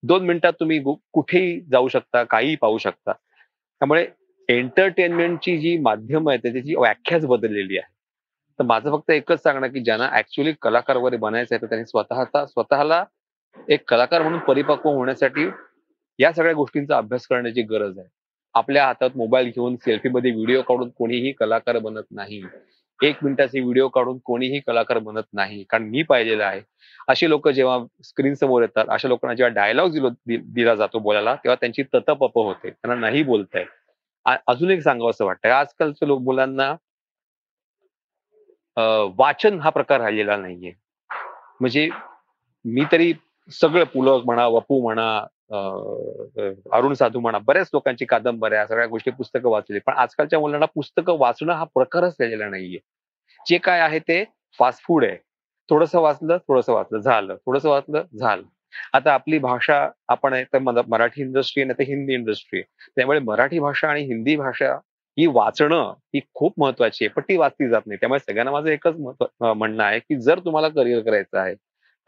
दोन 0.03 0.25
मिनिटात 0.27 0.53
तुम्ही 0.61 0.79
कुठेही 1.13 1.61
जाऊ 1.61 1.89
शकता 1.89 2.23
काहीही 2.25 2.57
पाहू 2.57 2.79
शकता. 2.79 3.13
त्यामुळे 3.13 4.07
एंटरटेनमेंटची 4.49 5.57
जी 5.59 5.77
माध्यम 5.79 6.29
आहे 6.29 6.39
त्याची 6.39 6.75
व्याख्याच 6.75 7.27
बदललेली 7.27 7.79
आहे. 7.79 7.89
तर 8.59 8.65
माझं 8.65 8.91
फक्त 8.91 9.11
एकच 9.11 9.43
सांगणं 9.43 9.69
की 9.69 9.81
ज्यांना 9.81 10.09
ऍक्च्युली 10.13 10.53
कलाकार 10.63 10.97
वगैरे 10.97 11.17
बनायचं 11.17 11.55
आहे 11.55 11.63
तर 11.63 11.69
त्यांनी 11.69 11.87
स्वतःचा 11.87 12.45
स्वतःला 12.47 13.05
एक 13.69 13.89
कलाकार 13.89 14.23
म्हणून 14.23 14.41
परिपक्व 14.41 14.91
होण्यासाठी 14.91 15.49
या 16.19 16.33
सगळ्या 16.33 16.55
गोष्टींचा 16.55 16.97
अभ्यास 16.97 17.27
करण्याची 17.27 17.63
गरज 17.63 17.99
आहे. 17.99 18.09
आपल्या 18.55 18.87
हातात 18.87 19.17
मोबाईल 19.17 19.49
घेऊन 19.49 19.77
सेल्फीमध्ये 19.77 20.31
व्हिडिओ 20.31 20.63
काढून 20.63 20.89
कोणीही 20.89 21.33
कलाकार 21.33 21.79
बनत 21.79 22.03
नाही. 22.11 22.43
एक 23.01 23.17
मिनिटाचे 23.23 23.61
व्हिडिओ 23.61 23.89
काढून 23.89 24.19
कोणीही 24.25 24.61
कलाकार 24.67 24.99
बनत 24.99 25.23
नाही 25.35 25.63
कारण 25.71 25.89
मी 25.91 26.03
पाहिलेलं 26.03 26.45
आहे. 26.45 26.61
अशी 27.09 27.29
लोक 27.29 27.49
जेव्हा 27.49 27.79
स्क्रीन 28.05 28.35
समोर 28.35 28.63
येतात 28.63 28.89
अशा 28.91 29.09
लोकांना 29.09 29.35
जेव्हा 29.35 29.55
डायलॉग 29.55 29.93
दिलो 29.93 30.09
दिला 30.27 30.75
जातो 30.75 30.99
बोलायला 30.99 31.35
तेव्हा 31.35 31.57
त्यांची 31.61 31.83
ततपप 31.95 32.39
होते. 32.39 32.71
त्यांना 32.71 33.01
नाही 33.01 33.23
बोलताय 33.23 33.65
अजून 34.47 34.71
एक 34.71 34.81
सांगावं 34.83 35.11
असं 35.11 35.25
वाटतं 35.25 35.51
आजकालच्या 35.51 36.09
लोक 36.09 36.21
मुलांना 36.23 36.75
वाचन 39.19 39.59
हा 39.61 39.71
प्रकार 39.71 40.01
राहिलेला 40.01 40.37
नाहीये. 40.37 40.73
म्हणजे 41.61 41.89
मी 42.65 42.83
तरी 42.93 43.13
सगळं 43.51 43.85
पुलक 43.95 44.25
म्हणा 44.25 44.47
वपू 44.47 44.81
म्हणा 44.83 45.09
अरुण 46.73 46.95
साधू 46.95 47.21
म्हणा 47.21 47.39
बऱ्याच 47.39 47.71
लोकांची 47.73 48.05
कादंबऱ्या 48.05 48.67
सगळ्या 48.67 48.87
गोष्टी 48.87 49.11
पुस्तकं 49.11 49.51
वाचली. 49.51 49.79
पण 49.79 49.93
आजकालच्या 49.93 50.39
मुलांना 50.41 50.67
पुस्तकं 50.75 51.19
वाचणं 51.19 51.53
हा 51.53 51.65
प्रकारच 51.75 52.17
राहिलेला 52.21 52.49
नाहीये. 52.49 52.79
जे 53.47 53.59
काय 53.59 53.81
आहे 53.81 53.99
ते 54.01 54.23
फास्ट 54.59 54.83
फूड 54.85 55.05
आहे. 55.05 55.17
थोडंसं 55.69 56.01
वाचलं 56.01 56.39
थोडंसं 56.39 56.73
वाचलं 56.73 56.99
झालं. 57.01 57.35
थोडंसं 57.37 57.69
वाचलं 57.71 58.05
झालं. 58.19 58.43
आता 58.95 59.13
आपली 59.13 59.39
भाषा 59.39 59.77
आपण 60.09 60.33
आहे 60.35 60.45
तर 60.53 60.59
मराठी 60.89 61.21
इंडस्ट्री 61.23 61.61
आहे 61.63 61.67
नाही 61.69 61.79
तर 61.79 61.91
हिंदी 61.91 62.15
इंडस्ट्री 62.15 62.59
आहे 62.61 62.91
त्यामुळे 62.97 63.19
मराठी 63.21 63.59
भाषा 63.61 63.89
आणि 63.91 64.03
हिंदी 64.07 64.37
भाषा 64.37 64.73
ही 65.17 65.27
वाचणं 65.27 65.93
ही 66.15 66.21
खूप 66.35 66.53
महत्वाची 66.61 67.05
आहे 67.05 67.13
पण 67.15 67.23
ती 67.29 67.37
वाचली 67.37 67.69
जात 67.69 67.87
नाही. 67.87 67.99
त्यामुळे 68.01 68.19
सगळ्यांना 68.21 68.53
माझं 68.53 68.69
एकच 68.71 68.97
म्हणणं 69.43 69.83
आहे 69.85 69.99
की 70.01 70.21
जर 70.23 70.39
तुम्हाला 70.45 70.69
करिअर 70.71 71.01
करायचं 71.03 71.39
आहे 71.39 71.55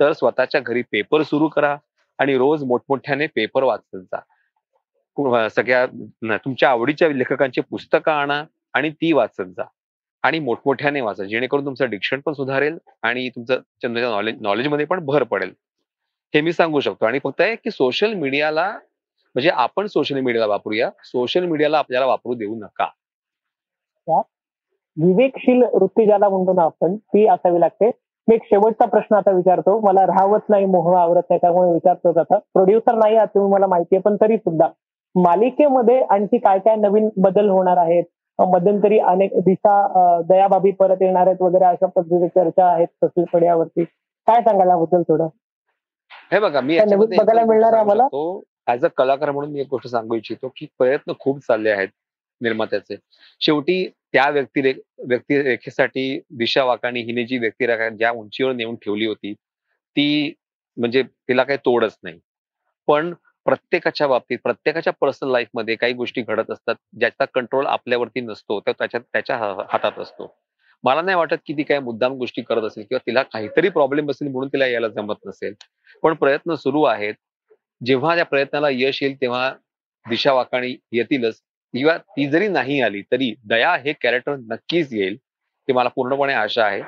तर 0.01 0.13
स्वतःच्या 0.13 0.61
घरी 0.61 0.83
पेपर 0.93 1.23
सुरू 1.23 1.49
करा 1.49 1.77
आणि 2.19 2.37
रोज 2.39 2.63
मोठमोठ्याने 2.65 3.27
पेपर 3.37 3.63
वाचत 3.63 3.97
जा. 3.97 4.21
सगळ्या 5.49 5.87
तुमच्या 6.37 6.71
आवडीच्या 6.71 7.09
लेखकांची 7.09 7.61
पुस्तकं 7.61 8.13
आणा 8.13 8.43
आणि 8.75 8.91
ती 8.91 9.13
वाचत 9.13 9.43
जा. 9.57 9.65
आणि 10.25 10.39
मोठमोठ्याने 10.39 11.01
वाचा 11.01 11.25
जेणेकरून 11.25 11.65
तुमचं 11.65 11.91
डिक्शन 11.91 12.21
पण 12.27 12.33
सुधारेल 12.33 12.79
आणि 13.03 13.29
तुमचं 13.29 13.61
तुमच्या 13.83 14.09
नॉलेज 14.11 14.37
नॉलेजमध्ये 14.43 14.87
पण 14.87 15.05
भर 15.07 15.23
पडेल. 15.23 15.53
हे 16.35 16.41
मी 16.41 16.53
सांगू 16.53 16.81
शकतो. 16.81 17.07
आणि 17.07 17.19
फक्त 17.25 17.41
आहे 17.41 17.55
की 17.55 17.71
सोशल 17.71 18.13
मीडियाला 18.15 18.69
म्हणजे 19.35 19.51
आपण 19.51 19.87
सोशल 19.87 20.21
मीडियाला 20.21 20.47
वापरूया. 20.47 20.91
सोशल 21.05 21.45
मीडियाला 21.47 21.79
आपल्याला 21.79 22.07
वापरू 22.07 22.35
देऊ 22.35 22.55
नका. 22.57 22.91
विवेकशील 24.97 25.63
वृत्ती 25.73 26.05
ज्याला 26.07 26.29
म्हणतो 26.29 26.53
ना 26.53 26.63
आपण 26.63 26.97
ती 26.97 27.27
असावी 27.29 27.61
लागते. 27.61 27.91
मी 28.29 28.35
एक 28.35 28.45
शेवटचा 28.45 28.87
प्रश्न 28.87 29.15
आता 29.17 29.31
विचारतो. 29.33 29.79
मला 29.81 30.05
राहवत 30.07 30.49
नाही 30.49 30.67
मोह 30.67 30.97
आवरत 30.99 31.23
नाही 31.31 31.39
त्यामुळे 31.41 31.73
विचारतोच 31.73 32.17
आता. 32.19 32.39
प्रोड्युसर 32.55 32.95
नाही 32.97 33.17
आहात 33.17 33.29
तुम्ही 33.35 33.53
मला 33.53 33.67
माहिती 33.67 33.97
आहे 33.97 34.03
पण 34.03 34.17
तरी 34.21 34.37
सुद्धा 34.39 34.69
मालिकेमध्ये 35.15 36.01
आणखी 36.11 36.39
काय 36.39 36.59
काय 36.65 36.77
नवीन 36.77 37.09
बदल 37.23 37.49
होणार 37.51 37.77
आहेत? 37.77 38.05
मध्यंतरी 38.41 38.99
अनेक 38.99 39.33
दिशा 39.45 40.23
दयाबाबी 40.29 40.71
परत 40.79 41.03
येणार 41.03 41.27
आहेत 41.27 41.43
वगैरे 41.43 41.65
अशा 41.65 41.87
पद्धतीची 41.87 42.29
चर्चा 42.29 42.67
आहेत 42.67 42.89
सोशल 42.89 43.25
मीडियावरती. 43.35 43.85
काय 43.85 44.41
सांगाल 44.43 44.69
याबद्दल 44.69 45.03
थोडं? 45.09 45.29
हे 46.33 46.39
बघा 46.41 46.61
मी 46.61 46.79
बघायला 46.79 47.45
मिळणार 47.45 47.73
आम्हाला? 47.73 48.07
ऍज 48.73 48.85
अ 48.85 48.89
कलाकार 48.97 49.31
म्हणून 49.31 49.53
मी 49.53 49.61
एक 49.61 49.67
गोष्ट 49.71 49.87
सांगू 49.89 50.15
इच्छितो 50.15 50.53
की 50.57 50.67
प्रयत्न 50.79 51.13
खूप 51.21 51.39
चालले 51.39 51.71
आहेत 51.71 51.89
निर्मात्याचे. 52.41 52.97
शेवटी 53.41 53.87
त्या 54.13 54.29
व्यक्तिरे 54.31 54.73
व्यक्तिरेखेसाठी 55.09 56.21
दिशा 56.39 56.65
वाकाणी 56.65 57.01
हिने 57.03 57.25
जी 57.25 57.39
व्यक्तिरेखा 57.39 57.89
ज्या 57.89 58.11
उंचीवर 58.11 58.53
नेऊन 58.53 58.77
ठेवली 58.85 59.07
होती 59.07 59.33
ती 59.33 60.35
म्हणजे 60.77 61.03
तिला 61.03 61.43
काही 61.43 61.59
तोडच 61.65 61.97
नाही. 62.03 62.19
पण 62.89 63.13
प्रत्येकाच्या 63.51 64.07
बाबतीत 64.09 64.39
प्रत्येकाच्या 64.45 64.93
पर्सनल 65.01 65.31
लाईफमध्ये 65.33 65.75
काही 65.77 65.93
गोष्टी 65.93 66.23
घडत 66.23 66.51
असतात 66.51 66.75
ज्याचा 67.01 67.25
कंट्रोल 67.35 67.67
आपल्यावरती 67.67 68.21
नसतो 68.21 68.59
तर 68.67 68.73
त्याच्या 68.73 69.01
त्याच्या 69.03 69.37
हातात 69.71 69.99
असतो. 69.99 70.27
मला 70.85 71.03
नाही 71.03 71.17
वाटत 71.17 71.37
की 71.47 71.53
ती 71.57 71.63
काय 71.63 71.79
मुद्दाम 71.79 72.13
गोष्टी 72.19 72.43
करत 72.43 72.65
असेल 72.65 72.85
किंवा 72.85 72.99
तिला 73.07 73.23
काहीतरी 73.23 73.69
प्रॉब्लेम 73.69 74.11
असेल 74.11 74.29
म्हणून 74.29 74.49
तिला 74.49 74.67
यायला 74.67 74.89
जमत 74.89 75.27
नसेल. 75.27 75.55
पण 76.03 76.15
प्रयत्न 76.15 76.55
सुरू 76.55 76.83
आहेत. 76.85 77.15
जेव्हा 77.81 78.15
त्या 78.17 78.25
प्रयत्नाला 78.25 78.69
यश 78.73 79.03
येईल 79.03 79.21
तेव्हा 79.21 79.51
दिशा 80.07 80.33
वाकाणी 80.33 80.75
येतीलच. 80.93 81.41
किंवा 81.75 81.97
ती 81.99 82.27
जरी 82.31 82.49
नाही 82.49 82.81
आली 82.81 83.03
तरी 83.13 83.35
दया 83.45 83.75
हे 83.77 83.93
कॅरेक्टर 84.03 84.37
नक्कीच 84.47 84.93
येईल 84.93 85.15
हे 85.69 85.73
मला 85.73 85.89
पूर्णपणे 85.89 86.33
आशा 86.35 86.65
आहे. 86.65 86.81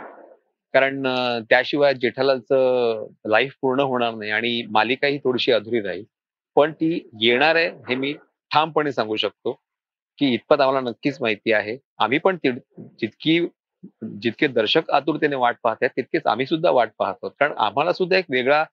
कारण 0.74 1.02
त्याशिवाय 1.50 1.94
जेठालालचं 1.94 3.06
लाईफ 3.26 3.54
पूर्ण 3.62 3.80
होणार 3.82 4.14
नाही 4.14 4.30
आणि 4.30 4.62
मालिका 4.70 5.06
ही 5.06 5.18
थोडीशी 5.18 5.52
अधुरी 5.52 5.80
राहील. 5.80 6.04
पण 6.56 6.72
ती 6.72 7.08
येणार 7.20 7.56
आहे 7.56 7.68
हे 7.88 7.94
मी 7.94 8.12
ठामपणे 8.50 8.92
सांगू 8.92 9.16
शकतो 9.16 9.52
की 10.18 10.32
इतपत 10.34 10.60
आम्हाला 10.60 10.80
नक्कीच 10.90 11.18
माहिती 11.20 11.52
आहे. 11.52 11.76
आम्ही 11.98 12.18
पण 12.18 12.36
जितकी 12.44 13.38
जितके 14.22 14.46
दर्शक 14.46 14.90
आतुरतेने 14.90 15.36
वाट 15.36 15.56
पाहत 15.62 15.76
आहेत 15.82 15.90
तितकेच 15.96 16.26
आम्ही 16.26 16.46
सुद्धा 16.46 16.70
वाट 16.70 16.90
पाहतो 16.98 17.28
कारण 17.40 17.52
आम्हाला 17.58 17.92
सुद्धा 17.92 18.16
एक 18.16 18.24
वेगळा 18.30 18.64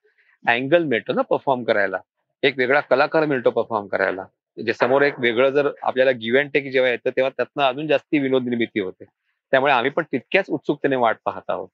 अँगल 0.44 0.84
मिळतो 0.84 1.12
ना 1.12 1.22
परफॉर्म 1.22 1.62
करायला. 1.64 1.98
एक 2.42 2.58
वेगळा 2.58 2.80
कलाकार 2.80 3.24
मिळतो 3.26 3.50
परफॉर्म 3.50 3.86
करायला. 3.86 4.24
जे 4.58 4.72
समोर 4.72 5.02
एक 5.02 5.18
वेगळं 5.20 5.50
जर 5.50 5.70
आपल्याला 5.82 6.10
गिव्ह 6.10 6.38
अँड 6.40 6.50
टेक 6.54 6.70
जेव्हा 6.72 6.90
येतं 6.90 7.10
तेव्हा 7.10 7.30
त्यातनं 7.36 7.62
अजून 7.64 7.86
जास्ती 7.86 8.18
विनोद 8.18 8.44
निर्मिती 8.44 8.80
होते. 8.80 9.04
त्यामुळे 9.52 9.72
आम्ही 9.72 9.90
पण 9.90 10.02
तितक्याच 10.12 10.46
उत्सुकतेने 10.48 10.96
वाट 10.96 11.16
पाहत 11.24 11.50
आहोत. 11.50 11.68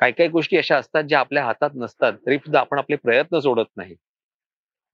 काही 0.00 0.12
काही 0.12 0.28
गोष्टी 0.28 0.56
अशा 0.56 0.76
असतात 0.76 1.04
ज्या 1.04 1.20
आपल्या 1.20 1.44
हातात 1.44 1.70
नसतात 1.74 2.12
तरी 2.26 2.36
सुद्धा 2.38 2.60
आपण 2.60 2.78
आपले 2.78 2.96
प्रयत्न 2.96 3.38
सोडत 3.38 3.70
नाही. 3.76 3.94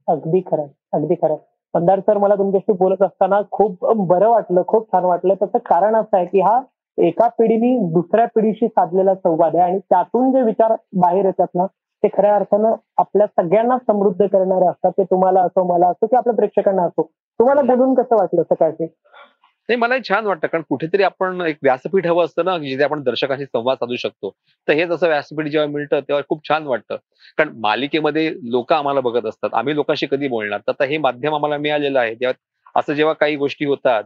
अगदी 0.08 0.40
खरं 0.40 0.66
अगदी 0.92 1.14
खरं 1.14 1.36
पंधार 1.74 2.00
सर 2.00 2.18
मला 2.18 2.34
तुमच्याशी 2.34 2.72
बोलत 2.72 3.02
असताना 3.02 3.40
खूप 3.50 3.84
बरं 4.06 4.28
वाटलं 4.28 4.62
खूप 4.66 4.86
छान 4.92 5.04
वाटलं. 5.04 5.34
त्याचं 5.34 5.58
कारण 5.58 5.96
असं 5.96 6.16
आहे 6.16 6.26
की 6.26 6.40
हा 6.40 6.60
एका 6.98 7.26
पिढीने 7.28 7.76
दुसऱ्या 7.92 8.26
पिढीशी 8.34 8.68
साधलेला 8.68 9.14
संवाद 9.14 9.56
आहे 9.56 9.64
आणि 9.64 9.78
त्यातून 9.78 10.30
जे 10.32 10.42
विचार 10.42 10.74
बाहेर 10.96 11.24
येतात 11.24 11.46
ना 11.54 11.66
ते 12.02 12.08
खऱ्या 12.08 12.34
अर्थानं 12.36 12.74
आपल्या 12.98 13.26
सगळ्यांना 13.26 13.76
समृद्ध 13.78 14.26
करणारे 14.26 14.66
असतात. 14.66 14.90
ते 14.98 15.04
तुम्हाला 15.04 15.40
असो 15.40 15.64
मला 15.64 15.88
असो 15.88 16.06
की 16.06 16.16
आपल्या 16.16 16.34
प्रेक्षकांना 16.34 16.82
असो. 16.82 17.02
तुम्हाला 17.40 17.62
बोलून 17.74 17.94
कसं 17.94 18.16
वाटलं 18.16 18.42
सकाळचे? 18.42 18.86
नाही 19.68 19.76
मला 19.76 19.96
छान 20.08 20.26
वाटतं. 20.26 20.46
कारण 20.46 20.62
कुठेतरी 20.68 21.02
आपण 21.02 21.40
एक 21.40 21.56
व्यासपीठ 21.62 22.06
हवं 22.06 22.24
असतं 22.24 22.44
ना 22.44 22.56
जिथे 22.58 22.82
आपण 22.84 23.02
दर्शकांशी 23.02 23.44
संवाद 23.44 23.76
साधू 23.76 23.96
शकतो. 23.96 24.30
तर 24.68 24.72
हे 24.72 24.86
जसं 24.86 25.08
व्यासपीठ 25.08 25.46
जेव्हा 25.46 25.68
मिळतं 25.68 26.00
तेव्हा 26.00 26.22
खूप 26.28 26.48
छान 26.48 26.66
वाटतं. 26.66 26.96
कारण 27.38 27.52
मालिकेमध्ये 27.56 28.32
लोक 28.50 28.72
आम्हाला 28.72 29.00
बघत 29.00 29.26
असतात. 29.26 29.54
आम्ही 29.54 29.74
लोकांशी 29.74 30.06
कधी 30.06 30.28
बोलणार? 30.28 30.60
तर 30.68 30.84
हे 30.84 30.98
माध्यम 30.98 31.34
आम्हाला 31.34 31.58
मिळालेलं 31.58 31.98
आहे. 32.00 32.14
तेव्हा 32.14 32.32
असं 32.76 32.92
जेव्हा 32.94 33.14
काही 33.14 33.36
गोष्टी 33.36 33.64
होतात 33.64 34.04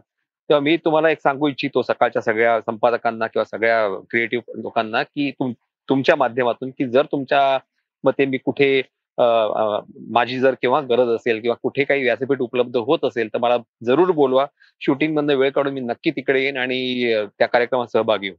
तेव्हा 0.49 0.59
मी 0.59 0.75
तुम्हाला 0.77 1.09
एक 1.09 1.21
सांगू 1.21 1.47
इच्छितो 1.47 1.81
सकाळच्या 1.81 2.21
सगळ्या 2.21 2.59
संपादकांना 2.61 3.27
किंवा 3.27 3.43
सगळ्या 3.45 3.87
क्रिएटिव्ह 4.09 4.59
लोकांना 4.61 5.03
की 5.03 5.29
तुम 5.31 5.53
तुमच्या 5.89 6.15
माध्यमातून 6.15 6.69
की 6.69 6.87
जर 6.89 7.05
तुमच्या 7.05 7.57
मते 8.03 8.25
मी 8.25 8.37
कुठे 8.37 8.81
माझी 9.17 10.39
जर 10.39 10.53
केव्हा 10.53 10.79
गरज 10.81 11.09
असेल 11.09 11.39
किंवा 11.41 11.55
कुठे 11.63 11.83
काही 11.83 12.03
व्यासपीठ 12.03 12.41
उपलब्ध 12.41 12.77
होत 12.77 13.05
असेल 13.05 13.27
तर 13.33 13.37
मला 13.37 13.57
जरूर 13.85 14.11
बोलवा. 14.11 14.45
शूटिंग 14.81 15.13
मधनं 15.15 15.35
वेळ 15.35 15.49
काढून 15.49 15.73
मी 15.73 15.79
नक्की 15.79 16.11
तिकडे 16.11 16.41
येईन 16.41 16.57
आणि 16.57 17.13
त्या 17.39 17.47
कार्यक्रमात 17.47 17.87
सहभागी 17.87 18.27
होईन. 18.27 18.37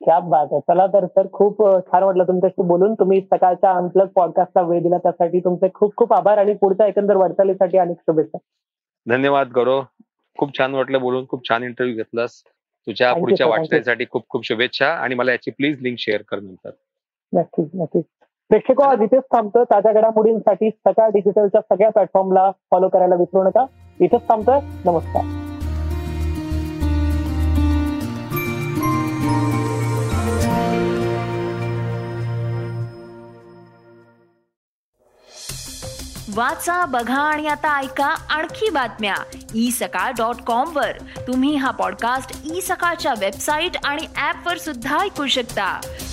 क्या 0.00 0.18
बात 0.20 0.46
आहे 0.52 0.60
चला 0.60 0.86
तर 0.86 1.06
सर 1.06 1.26
खूप 1.32 1.62
छान 1.86 2.02
वाटलं 2.02 2.24
तुमच्याशी 2.24 2.62
बोलून. 2.62 2.94
तुम्ही 2.94 3.20
सकाळच्या 3.20 3.70
अनप्लग 3.70 4.06
पॉडकास्टला 4.06 4.62
वेळ 4.62 4.82
दिला 4.82 4.98
त्यासाठी 4.98 5.40
तुमचे 5.40 5.68
खूप 5.74 5.94
खूप 5.96 6.12
आभार 6.12 6.38
आणि 6.38 6.54
पुढच्या 6.54 6.86
एकंदर 6.86 7.16
वाटचालीसाठी 7.16 7.78
अनेक 7.78 7.96
शुभेच्छा. 7.96 8.38
धन्यवाद 9.06 9.52
गौरव. 9.52 9.82
खूप 10.38 10.58
छान 10.58 10.74
वाटलं 10.74 11.00
बोलून. 11.00 11.24
खूप 11.28 11.48
छान 11.48 11.62
इंटरव्ह्यू 11.62 11.96
घेतलास. 11.96 12.42
तुझ्या 12.86 13.12
पुढच्या. 13.12 13.46
वाटचालीसाठी 13.46 14.04
खूप 14.10 14.28
खूप 14.28 14.44
शुभेच्छा 14.44 14.86
आणि 14.86 15.14
मला 15.14 15.32
याची 15.32 15.50
प्लीज 15.50 15.80
लिंक 15.80 15.98
शेअर 15.98 16.22
कर 16.28 16.40
नंतर. 16.40 16.70
नक्कीच 17.32 17.68
नक्कीच. 17.74 18.04
प्रेक्षक 18.48 18.80
आज 18.82 19.00
इथेच 19.02 19.22
थांबतो. 19.22 19.64
ताज्या 19.64 19.92
घडामोडींसाठी 19.92 20.70
सकाळ 20.70 21.10
डिजिटलच्या 21.10 21.60
सगळ्या 21.60 21.90
प्लॅटफॉर्मला 21.90 22.50
फॉलो 22.70 22.88
करायला 22.88 23.14
विसरू 23.14 23.42
नका. 23.42 23.64
इथेच 24.00 24.20
थांबतोय. 24.28 24.60
नमस्कार. 24.84 25.40
वाचा 36.36 36.84
बघा 36.86 37.20
आणि 37.20 37.46
आता 37.46 37.78
ऐका 37.80 38.06
आणखी 38.30 38.70
बातम्या. 38.70 39.14
ई 39.54 39.70
सकाळ 39.70 40.10
डॉट 40.10 40.42
कॉम 40.46 40.76
वर. 40.76 40.92
तुम्ही 41.26 41.54
हा 41.56 41.70
पॉडकास्ट 41.70 42.52
ई 42.54 42.60
सकाळच्या 42.60 43.14
वेबसाईट 43.20 43.76
आणि 43.84 44.02
ऍप 44.02 44.48
वर 44.48 44.56
सुद्धा 44.56 45.00
ऐकू 45.00 45.26
शकता. 45.26 45.80